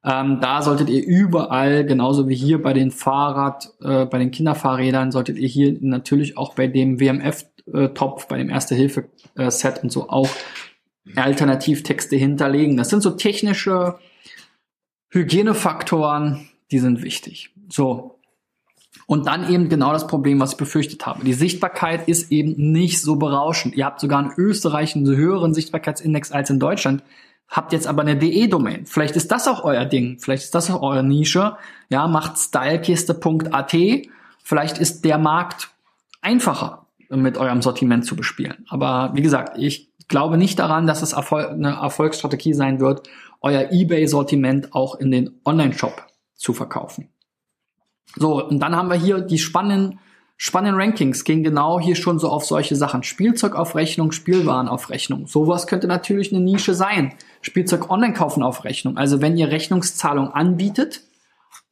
[0.04, 5.12] Ähm, da solltet ihr überall, genauso wie hier bei den Fahrrad, äh, bei den Kinderfahrrädern,
[5.12, 10.28] solltet ihr hier natürlich auch bei dem WMF-Topf, äh, bei dem Erste-Hilfe-Set und so auch
[11.14, 12.76] Alternativtexte hinterlegen.
[12.76, 13.98] Das sind so technische
[15.10, 17.54] Hygienefaktoren, die sind wichtig.
[17.68, 18.18] So.
[19.06, 21.24] Und dann eben genau das Problem, was ich befürchtet habe.
[21.24, 23.74] Die Sichtbarkeit ist eben nicht so berauschend.
[23.76, 27.02] Ihr habt sogar in Österreich einen höheren Sichtbarkeitsindex als in Deutschland,
[27.48, 28.86] habt jetzt aber eine DE-Domain.
[28.86, 30.18] Vielleicht ist das auch euer Ding.
[30.18, 31.56] Vielleicht ist das auch eure Nische.
[31.90, 33.76] Ja, macht stylekiste.at.
[34.42, 35.70] Vielleicht ist der Markt
[36.22, 38.64] einfacher mit eurem Sortiment zu bespielen.
[38.68, 43.08] Aber wie gesagt, ich glaube nicht daran, dass es Erfolg, eine Erfolgsstrategie sein wird,
[43.42, 46.11] euer eBay-Sortiment auch in den Online-Shop
[46.42, 47.08] zu verkaufen.
[48.16, 50.00] So, und dann haben wir hier die spannenden,
[50.36, 53.04] spannenden Rankings, gehen genau hier schon so auf solche Sachen.
[53.04, 55.26] Spielzeug auf Rechnung, Spielwaren auf Rechnung.
[55.26, 57.14] Sowas könnte natürlich eine Nische sein.
[57.40, 58.98] Spielzeug online kaufen auf Rechnung.
[58.98, 61.02] Also wenn ihr Rechnungszahlung anbietet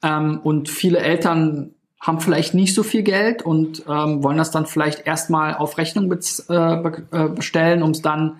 [0.03, 4.65] ähm, und viele Eltern haben vielleicht nicht so viel Geld und ähm, wollen das dann
[4.67, 8.39] vielleicht erstmal auf Rechnung be äh, bestellen, um es dann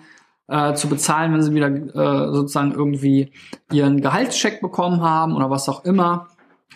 [0.51, 3.31] äh, zu bezahlen, wenn sie wieder äh, sozusagen irgendwie
[3.71, 6.27] ihren Gehaltscheck bekommen haben oder was auch immer.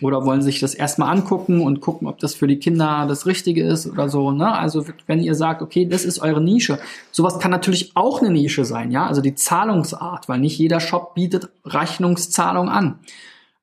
[0.02, 3.64] oder wollen sich das erstmal angucken und gucken, ob das für die Kinder das Richtige
[3.64, 4.30] ist oder so.
[4.30, 4.52] Ne?
[4.52, 6.78] Also wenn ihr sagt, okay, das ist eure Nische,
[7.10, 11.14] sowas kann natürlich auch eine Nische sein, ja, also die Zahlungsart, weil nicht jeder Shop
[11.14, 12.98] bietet Rechnungszahlung an.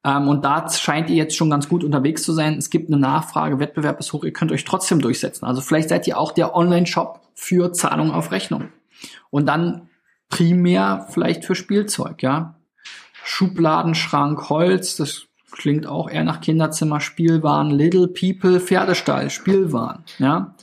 [0.03, 2.57] Ähm, und da scheint ihr jetzt schon ganz gut unterwegs zu sein.
[2.57, 5.45] Es gibt eine Nachfrage, Wettbewerb ist hoch, ihr könnt euch trotzdem durchsetzen.
[5.45, 8.69] Also vielleicht seid ihr auch der Online-Shop für Zahlung auf Rechnung.
[9.29, 9.89] Und dann
[10.29, 12.55] primär vielleicht für Spielzeug, ja.
[13.23, 20.55] Schubladenschrank, Holz, das klingt auch eher nach Kinderzimmer, Spielwaren, Little People, Pferdestall, Spielwaren, ja.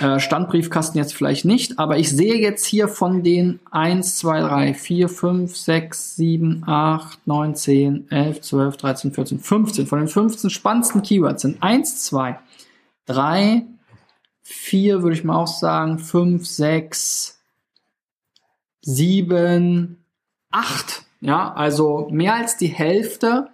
[0.00, 4.74] Äh, Standbriefkasten jetzt vielleicht nicht, aber ich sehe jetzt hier von den 1, 2, 3,
[4.74, 9.86] 4, 5, 6, 7, 8, 9, 10, 11, 12, 13, 14, 15.
[9.86, 12.38] Von den 15 spannendsten Keywords sind 1, 2,
[13.06, 13.66] 3,
[14.42, 17.33] 4 würde ich mal auch sagen, 5, 6,
[18.84, 20.04] 7,
[20.50, 21.02] 8.
[21.20, 23.48] Ja, also mehr als die Hälfte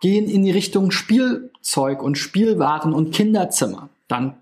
[0.00, 3.90] gehen in die Richtung Spielzeug und Spielwaren und Kinderzimmer.
[4.08, 4.34] Dann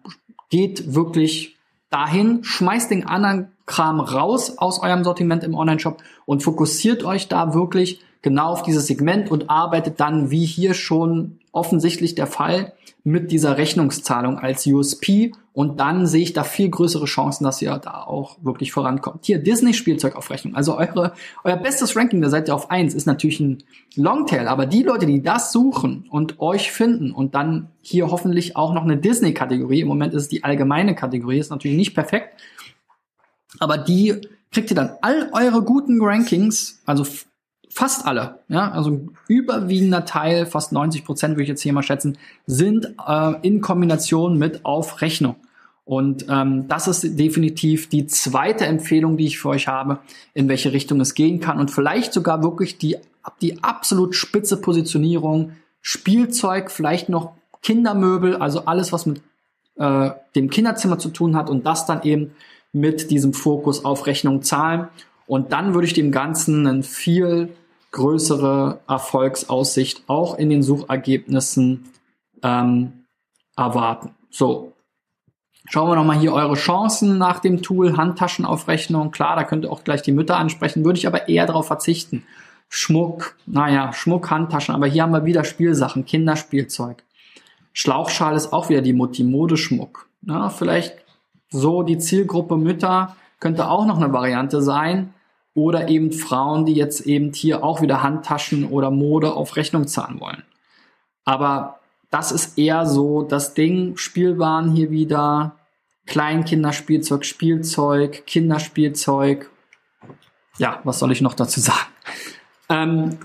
[0.48, 1.56] geht wirklich
[1.90, 7.54] dahin, schmeißt den anderen Kram raus aus eurem Sortiment im Online-Shop und fokussiert euch da
[7.54, 13.32] wirklich genau auf dieses Segment und arbeitet dann, wie hier schon offensichtlich der Fall, mit
[13.32, 18.02] dieser Rechnungszahlung als USP und dann sehe ich da viel größere Chancen, dass ihr da
[18.02, 19.24] auch wirklich vorankommt.
[19.24, 20.54] Hier Disney Spielzeug auf Rechnung.
[20.54, 23.62] Also eure, euer bestes Ranking, da seid ihr auf eins, ist natürlich ein
[23.96, 28.74] Longtail, aber die Leute, die das suchen und euch finden und dann hier hoffentlich auch
[28.74, 32.40] noch eine Disney Kategorie, im Moment ist es die allgemeine Kategorie, ist natürlich nicht perfekt,
[33.58, 34.20] aber die
[34.52, 37.04] kriegt ihr dann all eure guten Rankings, also
[37.70, 41.82] fast alle, ja, also ein überwiegender Teil, fast 90 Prozent würde ich jetzt hier mal
[41.82, 45.36] schätzen, sind äh, in Kombination mit auf Rechnung.
[45.84, 49.98] Und ähm, das ist definitiv die zweite Empfehlung, die ich für euch habe,
[50.34, 52.96] in welche Richtung es gehen kann und vielleicht sogar wirklich die,
[53.40, 59.22] die absolut spitze Positionierung, Spielzeug, vielleicht noch Kindermöbel, also alles, was mit
[59.76, 62.32] äh, dem Kinderzimmer zu tun hat und das dann eben
[62.72, 64.88] mit diesem Fokus auf Rechnung zahlen.
[65.26, 67.50] Und dann würde ich dem Ganzen einen viel
[67.92, 71.90] größere Erfolgsaussicht auch in den Suchergebnissen
[72.42, 73.04] ähm,
[73.56, 74.14] erwarten.
[74.30, 74.72] So,
[75.68, 79.10] schauen wir nochmal hier eure Chancen nach dem Tool Handtaschenaufrechnung.
[79.10, 82.24] Klar, da könnt ihr auch gleich die Mütter ansprechen, würde ich aber eher darauf verzichten.
[82.68, 87.02] Schmuck, naja, Schmuck, Handtaschen, aber hier haben wir wieder Spielsachen, Kinderspielzeug.
[87.72, 90.06] Schlauchschal ist auch wieder die Mutti, Modeschmuck.
[90.22, 90.94] Ja, vielleicht
[91.50, 95.14] so die Zielgruppe Mütter könnte auch noch eine Variante sein
[95.54, 100.20] oder eben Frauen, die jetzt eben hier auch wieder Handtaschen oder Mode auf Rechnung zahlen
[100.20, 100.42] wollen.
[101.24, 105.56] Aber das ist eher so das Ding, Spielwaren hier wieder,
[106.06, 109.50] Kleinkinderspielzeug, Spielzeug, Kinderspielzeug.
[110.58, 111.78] Ja, was soll ich noch dazu sagen?
[112.72, 113.18] Ähm,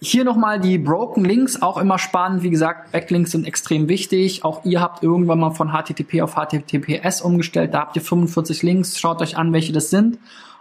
[0.00, 2.42] hier nochmal die Broken Links, auch immer spannend.
[2.42, 4.44] Wie gesagt, Backlinks sind extrem wichtig.
[4.44, 7.74] Auch ihr habt irgendwann mal von HTTP auf HTTPS umgestellt.
[7.74, 8.98] Da habt ihr 45 Links.
[8.98, 10.18] Schaut euch an, welche das sind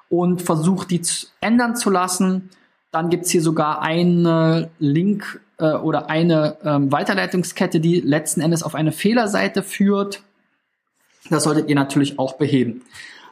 [0.09, 2.49] und versucht die zu ändern zu lassen.
[2.91, 8.75] Dann gibt's hier sogar eine Link äh, oder eine ähm, Weiterleitungskette, die letzten Endes auf
[8.75, 10.23] eine Fehlerseite führt.
[11.29, 12.81] Das solltet ihr natürlich auch beheben.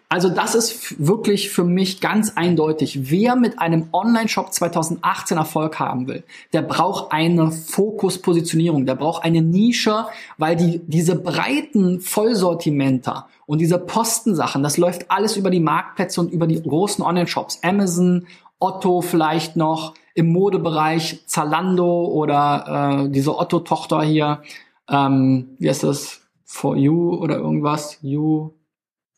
[0.09, 3.11] Also das ist wirklich für mich ganz eindeutig.
[3.11, 9.41] Wer mit einem Online-Shop 2018 Erfolg haben will, der braucht eine Fokuspositionierung, der braucht eine
[9.41, 10.05] Nische,
[10.37, 16.31] weil die, diese breiten Vollsortimenter und diese Postensachen, das läuft alles über die Marktplätze und
[16.31, 17.62] über die großen Online-Shops.
[17.63, 18.27] Amazon,
[18.60, 24.41] Otto vielleicht noch, im Modebereich Zalando oder äh, diese Otto-Tochter hier,
[24.89, 26.21] ähm, wie heißt das?
[26.43, 27.97] For You oder irgendwas?
[28.01, 28.51] You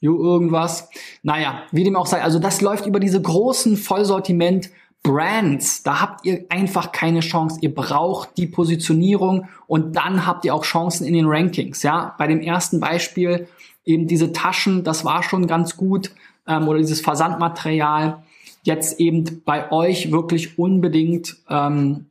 [0.01, 0.89] You irgendwas.
[1.23, 2.21] Naja, wie dem auch sei.
[2.21, 4.69] Also das läuft über diese großen Vollsortiment
[5.03, 5.83] Brands.
[5.83, 7.59] Da habt ihr einfach keine Chance.
[7.61, 11.83] Ihr braucht die Positionierung und dann habt ihr auch Chancen in den Rankings.
[11.83, 13.47] Ja, bei dem ersten Beispiel
[13.85, 16.11] eben diese Taschen, das war schon ganz gut
[16.47, 18.23] ähm, oder dieses Versandmaterial.
[18.63, 22.07] Jetzt eben bei euch wirklich unbedingt ähm,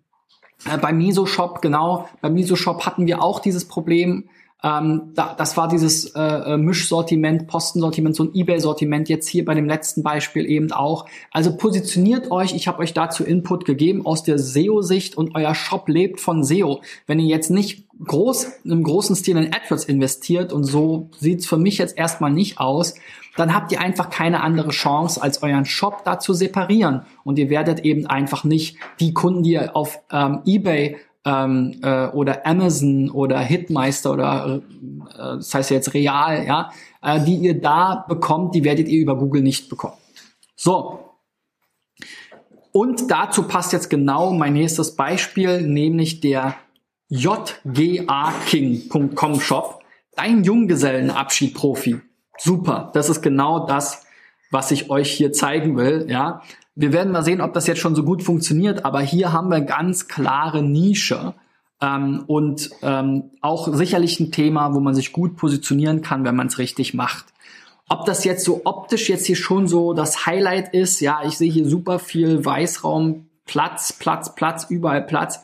[0.65, 2.09] äh, beim Miso Shop genau.
[2.21, 4.29] Beim Miso Shop hatten wir auch dieses Problem
[4.65, 9.55] ähm, da, das war dieses äh, äh, Mischsortiment, Postensortiment, so ein Ebay-Sortiment jetzt hier bei
[9.55, 11.07] dem letzten Beispiel eben auch.
[11.31, 15.89] Also positioniert euch, ich habe euch dazu Input gegeben aus der SEO-Sicht und euer Shop
[15.89, 16.81] lebt von SEO.
[17.07, 21.57] Wenn ihr jetzt nicht groß, im großen Stil in AdWords investiert und so sieht's für
[21.57, 22.95] mich jetzt erstmal nicht aus,
[23.37, 27.03] dann habt ihr einfach keine andere Chance, als euren Shop da zu separieren.
[27.23, 30.97] Und ihr werdet eben einfach nicht die Kunden, die ihr auf ähm, eBay
[31.29, 34.63] ähm, äh, oder Amazon oder Hitmeister oder
[35.11, 36.71] äh, das heißt jetzt Real, ja,
[37.03, 39.99] äh, die ihr da bekommt, die werdet ihr über Google nicht bekommen.
[40.57, 41.05] So.
[42.73, 46.55] Und dazu passt jetzt genau mein nächstes Beispiel, nämlich der
[47.09, 47.81] jgaking.com
[49.41, 49.83] Shop.
[50.15, 52.01] Dein Junggesellenabschied-Profi.
[52.39, 52.91] Super.
[52.93, 54.05] Das ist genau das,
[54.51, 56.43] was ich euch hier zeigen will, ja.
[56.81, 59.63] Wir werden mal sehen, ob das jetzt schon so gut funktioniert, aber hier haben wir
[59.63, 61.35] ganz klare Nische
[61.83, 66.47] ähm, und ähm, auch sicherlich ein Thema, wo man sich gut positionieren kann, wenn man
[66.47, 67.25] es richtig macht.
[67.89, 71.51] Ob das jetzt so optisch jetzt hier schon so das Highlight ist, ja, ich sehe
[71.51, 75.41] hier super viel Weißraum, Platz, Platz, Platz, überall Platz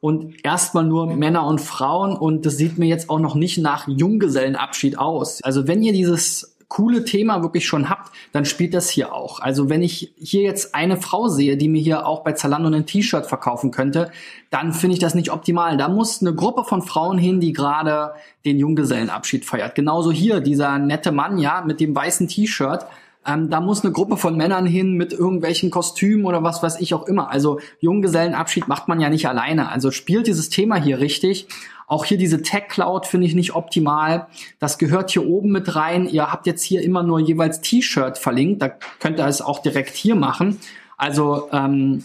[0.00, 3.86] und erstmal nur Männer und Frauen und das sieht mir jetzt auch noch nicht nach
[3.88, 5.42] Junggesellenabschied aus.
[5.42, 9.40] Also wenn ihr dieses coole Thema wirklich schon habt, dann spielt das hier auch.
[9.40, 12.86] Also wenn ich hier jetzt eine Frau sehe, die mir hier auch bei Zalando ein
[12.86, 14.12] T-Shirt verkaufen könnte,
[14.50, 15.78] dann finde ich das nicht optimal.
[15.78, 18.12] Da muss eine Gruppe von Frauen hin, die gerade
[18.44, 19.74] den Junggesellenabschied feiert.
[19.74, 22.84] Genauso hier, dieser nette Mann, ja, mit dem weißen T-Shirt.
[23.28, 26.94] Ähm, da muss eine Gruppe von Männern hin mit irgendwelchen Kostümen oder was weiß ich
[26.94, 27.30] auch immer.
[27.30, 29.70] Also Junggesellenabschied macht man ja nicht alleine.
[29.70, 31.46] Also spielt dieses Thema hier richtig.
[31.86, 34.28] Auch hier diese Tech Cloud finde ich nicht optimal.
[34.58, 36.08] Das gehört hier oben mit rein.
[36.08, 38.62] Ihr habt jetzt hier immer nur jeweils T-Shirt verlinkt.
[38.62, 40.58] Da könnt ihr es auch direkt hier machen.
[40.96, 42.04] Also ähm,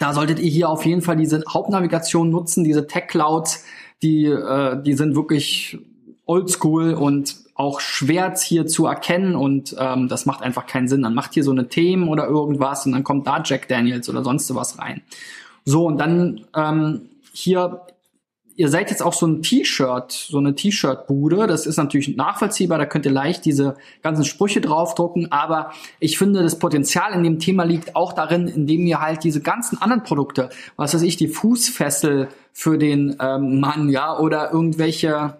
[0.00, 3.64] da solltet ihr hier auf jeden Fall diese Hauptnavigation nutzen, diese Tech Clouds,
[4.02, 5.78] die, äh, die sind wirklich
[6.26, 11.02] oldschool und auch schwer hier zu erkennen und ähm, das macht einfach keinen Sinn.
[11.02, 14.24] Dann macht hier so eine Themen oder irgendwas und dann kommt da Jack Daniels oder
[14.24, 15.02] sonst was rein.
[15.64, 17.82] So, und dann ähm, hier
[18.58, 21.46] ihr seid jetzt auch so ein T-Shirt, so eine T-Shirt-Bude.
[21.46, 22.76] Das ist natürlich nachvollziehbar.
[22.78, 25.30] Da könnt ihr leicht diese ganzen Sprüche draufdrucken.
[25.30, 29.40] Aber ich finde, das Potenzial in dem Thema liegt auch darin, indem ihr halt diese
[29.40, 35.38] ganzen anderen Produkte, was weiß ich, die Fußfessel für den ähm, Mann, ja, oder irgendwelche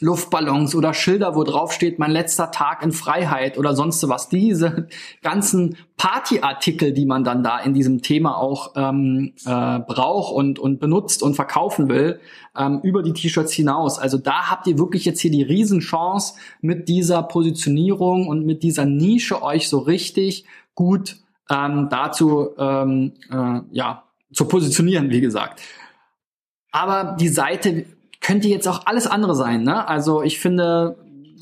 [0.00, 4.28] Luftballons oder Schilder, wo drauf steht, mein letzter Tag in Freiheit oder sonst was.
[4.28, 4.88] Diese
[5.22, 10.80] ganzen Partyartikel, die man dann da in diesem Thema auch ähm, äh, braucht und, und
[10.80, 12.20] benutzt und verkaufen will,
[12.56, 13.98] ähm, über die T-Shirts hinaus.
[13.98, 18.86] Also da habt ihr wirklich jetzt hier die Riesenchance, mit dieser Positionierung und mit dieser
[18.86, 21.16] Nische euch so richtig gut
[21.50, 25.60] ähm, dazu ähm, äh, ja, zu positionieren, wie gesagt.
[26.70, 27.84] Aber die Seite
[28.22, 29.64] könnte jetzt auch alles andere sein.
[29.64, 29.86] Ne?
[29.86, 30.96] Also ich finde,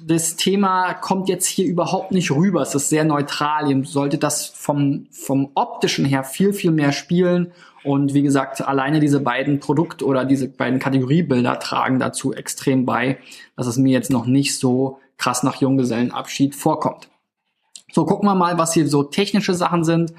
[0.04, 2.62] das Thema kommt jetzt hier überhaupt nicht rüber.
[2.62, 3.70] Es ist sehr neutral.
[3.70, 7.52] Ihr solltet das vom, vom optischen her viel, viel mehr spielen.
[7.84, 13.18] Und wie gesagt, alleine diese beiden Produkt- oder diese beiden Kategoriebilder tragen dazu extrem bei,
[13.56, 17.08] dass es mir jetzt noch nicht so krass nach Junggesellenabschied vorkommt.
[17.92, 20.12] So, gucken wir mal, was hier so technische Sachen sind,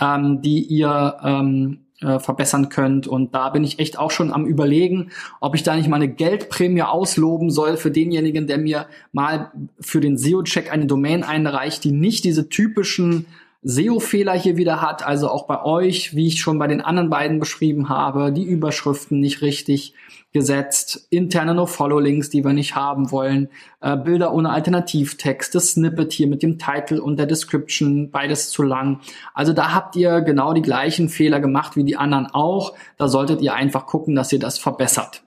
[0.00, 3.06] ähm, die ihr ähm, äh, verbessern könnt.
[3.06, 6.08] Und da bin ich echt auch schon am überlegen, ob ich da nicht mal eine
[6.08, 11.92] Geldprämie ausloben soll für denjenigen, der mir mal für den SEO-Check eine Domain einreicht, die
[11.92, 13.26] nicht diese typischen
[13.62, 17.40] SEO-Fehler hier wieder hat, also auch bei euch, wie ich schon bei den anderen beiden
[17.40, 19.94] beschrieben habe, die Überschriften nicht richtig
[20.32, 23.48] gesetzt, interne No-Follow-Links, die wir nicht haben wollen,
[23.80, 28.62] äh, Bilder ohne Alternativtext, das Snippet hier mit dem Title und der Description, beides zu
[28.62, 29.00] lang.
[29.32, 32.74] Also da habt ihr genau die gleichen Fehler gemacht wie die anderen auch.
[32.98, 35.22] Da solltet ihr einfach gucken, dass ihr das verbessert.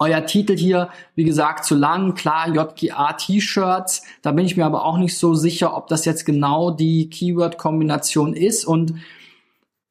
[0.00, 4.02] Euer Titel hier, wie gesagt, zu lang, klar, JGA T-Shirts.
[4.20, 8.34] Da bin ich mir aber auch nicht so sicher, ob das jetzt genau die Keyword-Kombination
[8.34, 8.94] ist und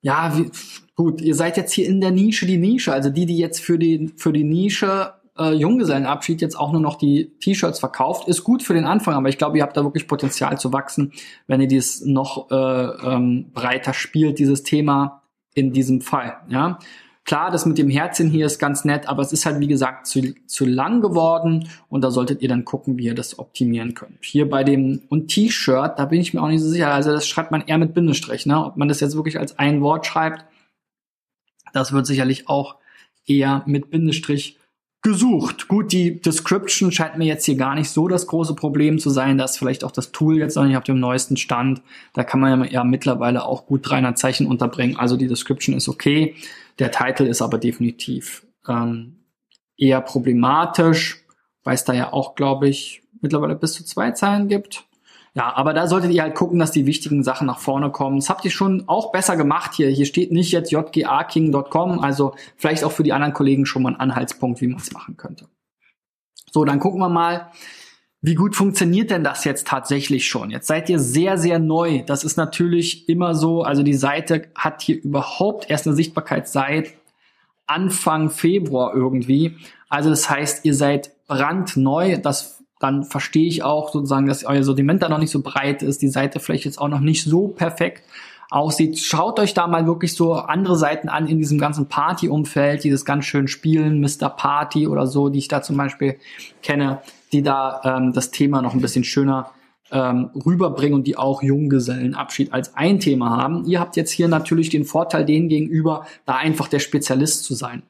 [0.02, 0.52] ja, wie,
[1.02, 3.80] gut, ihr seid jetzt hier in der Nische die Nische, also die, die jetzt für
[3.80, 8.62] die, für die Nische äh, Junggesellenabschied jetzt auch nur noch die T-Shirts verkauft, ist gut
[8.62, 11.12] für den Anfang, aber ich glaube, ihr habt da wirklich Potenzial zu wachsen,
[11.48, 15.24] wenn ihr dies noch äh, ähm, breiter spielt, dieses Thema
[15.56, 16.78] in diesem Fall, ja.
[17.24, 20.06] Klar, das mit dem Herzchen hier ist ganz nett, aber es ist halt, wie gesagt,
[20.06, 24.18] zu, zu lang geworden und da solltet ihr dann gucken, wie ihr das optimieren könnt.
[24.22, 26.92] Hier bei dem und T-Shirt, da bin ich mir auch nicht so sicher.
[26.92, 28.66] Also das schreibt man eher mit Bindestrich, ne?
[28.66, 30.46] Ob man das jetzt wirklich als ein Wort schreibt,
[31.74, 32.76] das wird sicherlich auch
[33.26, 34.58] eher mit Bindestrich
[35.02, 35.68] gesucht.
[35.68, 39.38] Gut, die Description scheint mir jetzt hier gar nicht so das große Problem zu sein.
[39.38, 41.82] Da ist vielleicht auch das Tool jetzt noch nicht auf dem neuesten Stand.
[42.14, 44.98] Da kann man ja mittlerweile auch gut 300 Zeichen unterbringen.
[44.98, 46.36] Also die Description ist okay.
[46.78, 49.18] Der Titel ist aber definitiv ähm,
[49.76, 51.24] eher problematisch,
[51.64, 54.86] weil es da ja auch, glaube ich, mittlerweile bis zu zwei Zeilen gibt.
[55.34, 58.18] Ja, aber da solltet ihr halt gucken, dass die wichtigen Sachen nach vorne kommen.
[58.18, 59.88] Das habt ihr schon auch besser gemacht hier.
[59.88, 64.00] Hier steht nicht jetzt jgaking.com, also vielleicht auch für die anderen Kollegen schon mal ein
[64.00, 65.48] Anhaltspunkt, wie man es machen könnte.
[66.52, 67.50] So, dann gucken wir mal,
[68.22, 70.52] wie gut funktioniert denn das jetzt tatsächlich schon?
[70.52, 72.04] Jetzt seid ihr sehr, sehr neu.
[72.06, 73.64] Das ist natürlich immer so.
[73.64, 76.94] Also die Seite hat hier überhaupt erst eine Sichtbarkeit seit
[77.66, 79.56] Anfang Februar irgendwie.
[79.90, 82.18] Also das heißt, ihr seid brandneu.
[82.18, 86.02] Das dann verstehe ich auch sozusagen, dass euer Sortiment da noch nicht so breit ist,
[86.02, 88.04] die Seite vielleicht jetzt auch noch nicht so perfekt.
[88.50, 89.00] aussieht.
[89.00, 93.06] Schaut euch da mal wirklich so andere Seiten an in diesem ganzen Party-Umfeld, die das
[93.06, 94.30] ganz schön spielen, Mr.
[94.30, 96.18] Party oder so, die ich da zum Beispiel
[96.62, 97.00] kenne,
[97.32, 99.52] die da ähm, das Thema noch ein bisschen schöner
[99.92, 103.66] ähm, rüberbringen und die auch Junggesellenabschied als ein Thema haben.
[103.66, 107.84] Ihr habt jetzt hier natürlich den Vorteil denen gegenüber, da einfach der Spezialist zu sein.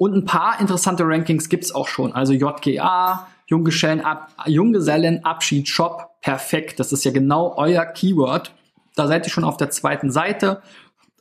[0.00, 2.14] Und ein paar interessante Rankings gibt's auch schon.
[2.14, 6.80] Also JGA, Junggesellenabschied Shop, perfekt.
[6.80, 8.54] Das ist ja genau euer Keyword.
[8.96, 10.62] Da seid ihr schon auf der zweiten Seite,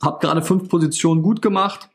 [0.01, 1.89] habt gerade fünf Positionen gut gemacht.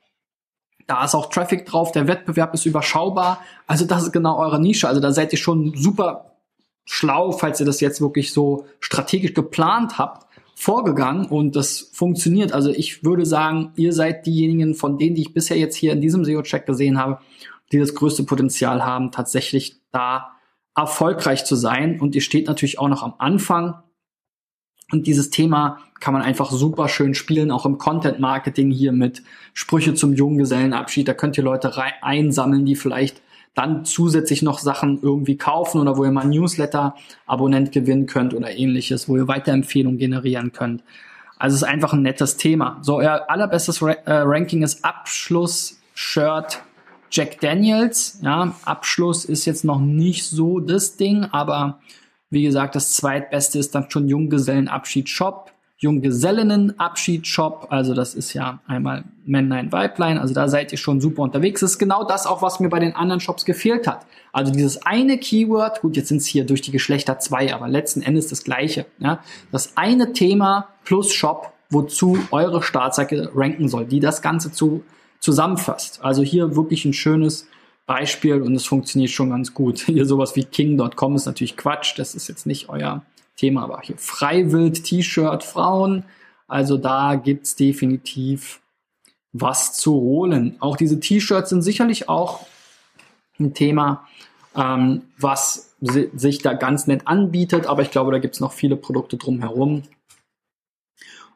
[0.87, 3.41] Da ist auch Traffic drauf, der Wettbewerb ist überschaubar.
[3.67, 4.87] Also das ist genau eure Nische.
[4.87, 6.33] Also da seid ihr schon super
[6.85, 12.53] schlau, falls ihr das jetzt wirklich so strategisch geplant habt, vorgegangen und das funktioniert.
[12.53, 16.01] Also ich würde sagen, ihr seid diejenigen von denen, die ich bisher jetzt hier in
[16.01, 17.19] diesem SEO-Check gesehen habe,
[17.73, 20.31] die das größte Potenzial haben, tatsächlich da
[20.77, 22.01] erfolgreich zu sein.
[22.01, 23.83] Und ihr steht natürlich auch noch am Anfang.
[24.93, 29.23] Und dieses Thema kann man einfach super schön spielen, auch im Content Marketing hier mit
[29.55, 31.09] Sprüche zum Junggesellenabschied.
[31.09, 33.23] Da könnt ihr Leute einsammeln, die vielleicht
[33.55, 39.09] dann zusätzlich noch Sachen irgendwie kaufen oder wo ihr mal Newsletter-Abonnent gewinnen könnt oder ähnliches,
[39.09, 40.83] wo ihr Weiterempfehlungen generieren könnt.
[41.39, 42.79] Also es ist einfach ein nettes Thema.
[42.83, 46.63] So, euer allerbestes äh, Ranking ist Abschluss-Shirt
[47.11, 48.19] Jack Daniels.
[48.23, 51.79] Ja, Abschluss ist jetzt noch nicht so das Ding, aber
[52.31, 55.53] wie gesagt, das zweitbeste ist dann schon Junggesellenabschied Shop.
[55.79, 57.67] Junggesellinnenabschied-Shop.
[57.71, 60.19] Also das ist ja einmal Männlein, Weiblein.
[60.19, 61.61] Also da seid ihr schon super unterwegs.
[61.61, 64.07] Das ist genau das auch, was mir bei den anderen Shops gefehlt hat.
[64.33, 68.03] Also dieses eine Keyword, gut, jetzt sind es hier durch die Geschlechter zwei, aber letzten
[68.03, 68.87] Endes das gleiche.
[68.99, 69.21] Ja?
[69.53, 74.85] Das eine Thema plus Shop, wozu eure Startseite ranken soll, die das Ganze zu,
[75.21, 76.01] zusammenfasst.
[76.03, 77.49] Also hier wirklich ein schönes
[77.87, 79.79] Beispiel und es funktioniert schon ganz gut.
[79.87, 81.99] Hier sowas wie King.com ist natürlich Quatsch.
[81.99, 83.03] Das ist jetzt nicht euer
[83.37, 86.05] Thema war hier Freiwild, T-Shirt, Frauen.
[86.47, 88.61] Also da gibt's definitiv
[89.33, 90.57] was zu holen.
[90.61, 92.47] Auch diese T-Shirts sind sicherlich auch
[93.39, 94.07] ein Thema,
[94.57, 98.77] ähm, was si sich da ganz nett anbietet, aber ich glaube, da gibt's noch viele
[98.77, 99.83] Produkte drumherum.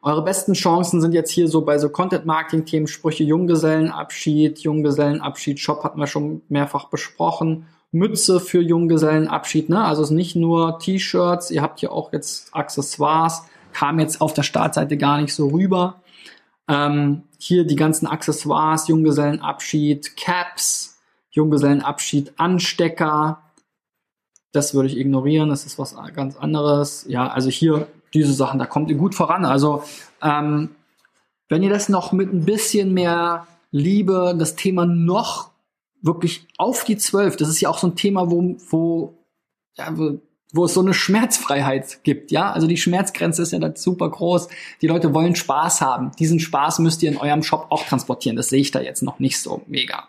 [0.01, 5.99] Eure besten Chancen sind jetzt hier so bei so Content-Marketing-Themen, Sprüche Junggesellenabschied, Junggesellenabschied, Shop hatten
[5.99, 9.83] wir schon mehrfach besprochen Mütze für Junggesellenabschied, ne?
[9.83, 14.33] Also es ist nicht nur T-Shirts, ihr habt hier auch jetzt Accessoires, kam jetzt auf
[14.33, 16.01] der Startseite gar nicht so rüber.
[16.67, 20.99] Ähm, hier die ganzen Accessoires, Junggesellenabschied, Caps,
[21.31, 23.41] Junggesellenabschied, Anstecker.
[24.51, 27.05] Das würde ich ignorieren, das ist was ganz anderes.
[27.07, 29.45] Ja, also hier diese Sachen, da kommt ihr gut voran.
[29.45, 29.83] Also
[30.21, 30.69] ähm,
[31.47, 35.49] wenn ihr das noch mit ein bisschen mehr Liebe, das Thema noch
[36.01, 37.35] wirklich auf die zwölf.
[37.35, 39.13] Das ist ja auch so ein Thema, wo, wo,
[39.75, 40.19] ja, wo,
[40.51, 42.51] wo es so eine Schmerzfreiheit gibt, ja.
[42.51, 44.47] Also die Schmerzgrenze ist ja da super groß.
[44.81, 46.11] Die Leute wollen Spaß haben.
[46.17, 48.35] Diesen Spaß müsst ihr in eurem Shop auch transportieren.
[48.35, 50.07] Das sehe ich da jetzt noch nicht so mega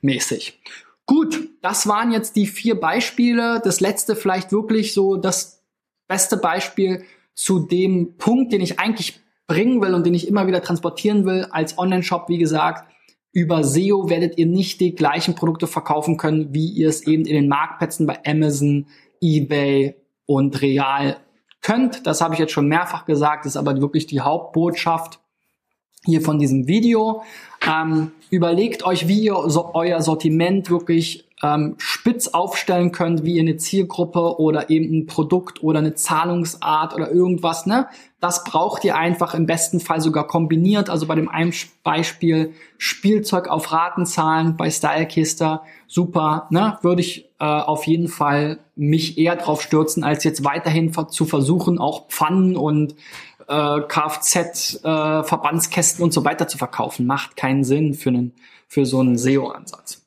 [0.00, 0.58] mäßig.
[1.04, 3.60] Gut, das waren jetzt die vier Beispiele.
[3.62, 5.62] Das letzte vielleicht wirklich so das
[6.08, 7.04] beste Beispiel
[7.34, 11.46] zu dem Punkt, den ich eigentlich bringen will und den ich immer wieder transportieren will
[11.50, 12.88] als Online-Shop, wie gesagt
[13.36, 17.34] über SEO werdet ihr nicht die gleichen Produkte verkaufen können, wie ihr es eben in
[17.34, 18.86] den Marktplätzen bei Amazon,
[19.20, 21.18] eBay und Real
[21.60, 22.06] könnt.
[22.06, 25.20] Das habe ich jetzt schon mehrfach gesagt, ist aber wirklich die Hauptbotschaft
[26.06, 27.24] hier von diesem Video.
[27.62, 33.42] Ähm, überlegt euch, wie ihr so euer Sortiment wirklich ähm, spitz aufstellen könnt, wie ihr
[33.42, 37.86] eine Zielgruppe oder eben ein Produkt oder eine Zahlungsart oder irgendwas, ne?
[38.18, 40.90] Das braucht ihr einfach im besten Fall sogar kombiniert.
[40.90, 41.52] Also bei dem einen
[41.84, 46.78] Beispiel Spielzeug auf Ratenzahlen bei Stylekister, super, ne?
[46.82, 51.78] Würde ich äh, auf jeden Fall mich eher drauf stürzen, als jetzt weiterhin zu versuchen,
[51.78, 52.94] auch Pfannen und
[53.46, 57.06] äh, Kfz, äh, Verbandskästen und so weiter zu verkaufen.
[57.06, 58.32] Macht keinen Sinn für einen
[58.68, 60.05] für so einen SEO-Ansatz.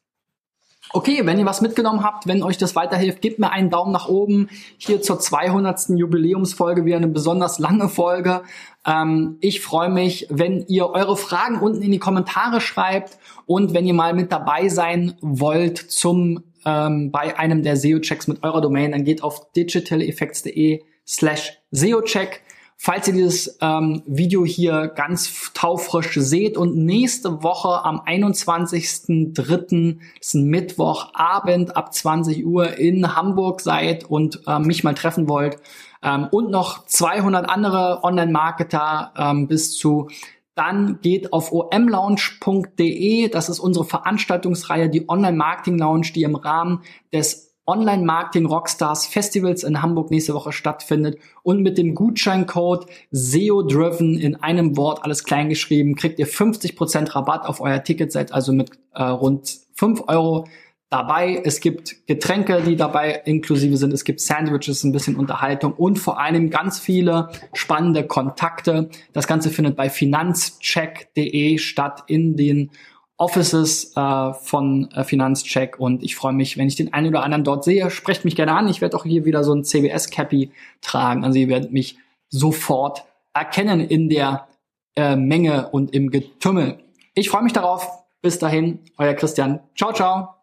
[0.91, 4.07] Okay, wenn ihr was mitgenommen habt, wenn euch das weiterhilft, gebt mir einen Daumen nach
[4.07, 4.49] oben.
[4.79, 5.89] Hier zur 200.
[5.89, 8.41] Jubiläumsfolge wieder eine besonders lange Folge.
[8.87, 13.85] Ähm, ich freue mich, wenn ihr eure Fragen unten in die Kommentare schreibt und wenn
[13.85, 18.91] ihr mal mit dabei sein wollt zum ähm, bei einem der SEO-Checks mit eurer Domain,
[18.91, 22.41] dann geht auf digitaleffects.de slash SEO-Check.
[22.81, 30.35] Falls ihr dieses ähm, Video hier ganz taufrisch seht und nächste Woche am 21.03., ist
[30.35, 35.57] Mittwochabend ab 20 Uhr in Hamburg seid und äh, mich mal treffen wollt
[36.01, 40.07] ähm, und noch 200 andere Online-Marketer ähm, bis zu
[40.55, 46.81] dann geht auf omlaunch.de, das ist unsere Veranstaltungsreihe, die Online-Marketing-Lounge, die im Rahmen
[47.13, 54.17] des Online-Marketing Rockstars Festivals in Hamburg nächste Woche stattfindet und mit dem Gutscheincode SEO Driven
[54.17, 58.53] in einem Wort alles klein geschrieben kriegt ihr 50% Rabatt auf euer Ticket, seid also
[58.53, 60.47] mit äh, rund 5 Euro
[60.89, 61.41] dabei.
[61.45, 63.93] Es gibt Getränke, die dabei inklusive sind.
[63.93, 68.89] Es gibt Sandwiches, ein bisschen Unterhaltung und vor allem ganz viele spannende Kontakte.
[69.13, 72.71] Das Ganze findet bei finanzcheck.de statt in den
[73.19, 77.43] Offices äh, von äh, Finanzcheck und ich freue mich, wenn ich den einen oder anderen
[77.43, 77.91] dort sehe.
[77.91, 78.69] Sprecht mich gerne an.
[78.69, 80.51] Ich werde auch hier wieder so ein CBS-Cappy
[80.81, 81.23] tragen.
[81.25, 81.97] Also ihr werdet mich
[82.29, 83.03] sofort
[83.33, 84.47] erkennen in der
[84.95, 86.79] äh, Menge und im Getümmel.
[87.13, 87.87] Ich freue mich darauf.
[88.21, 89.59] Bis dahin, euer Christian.
[89.75, 90.38] Ciao, ciao.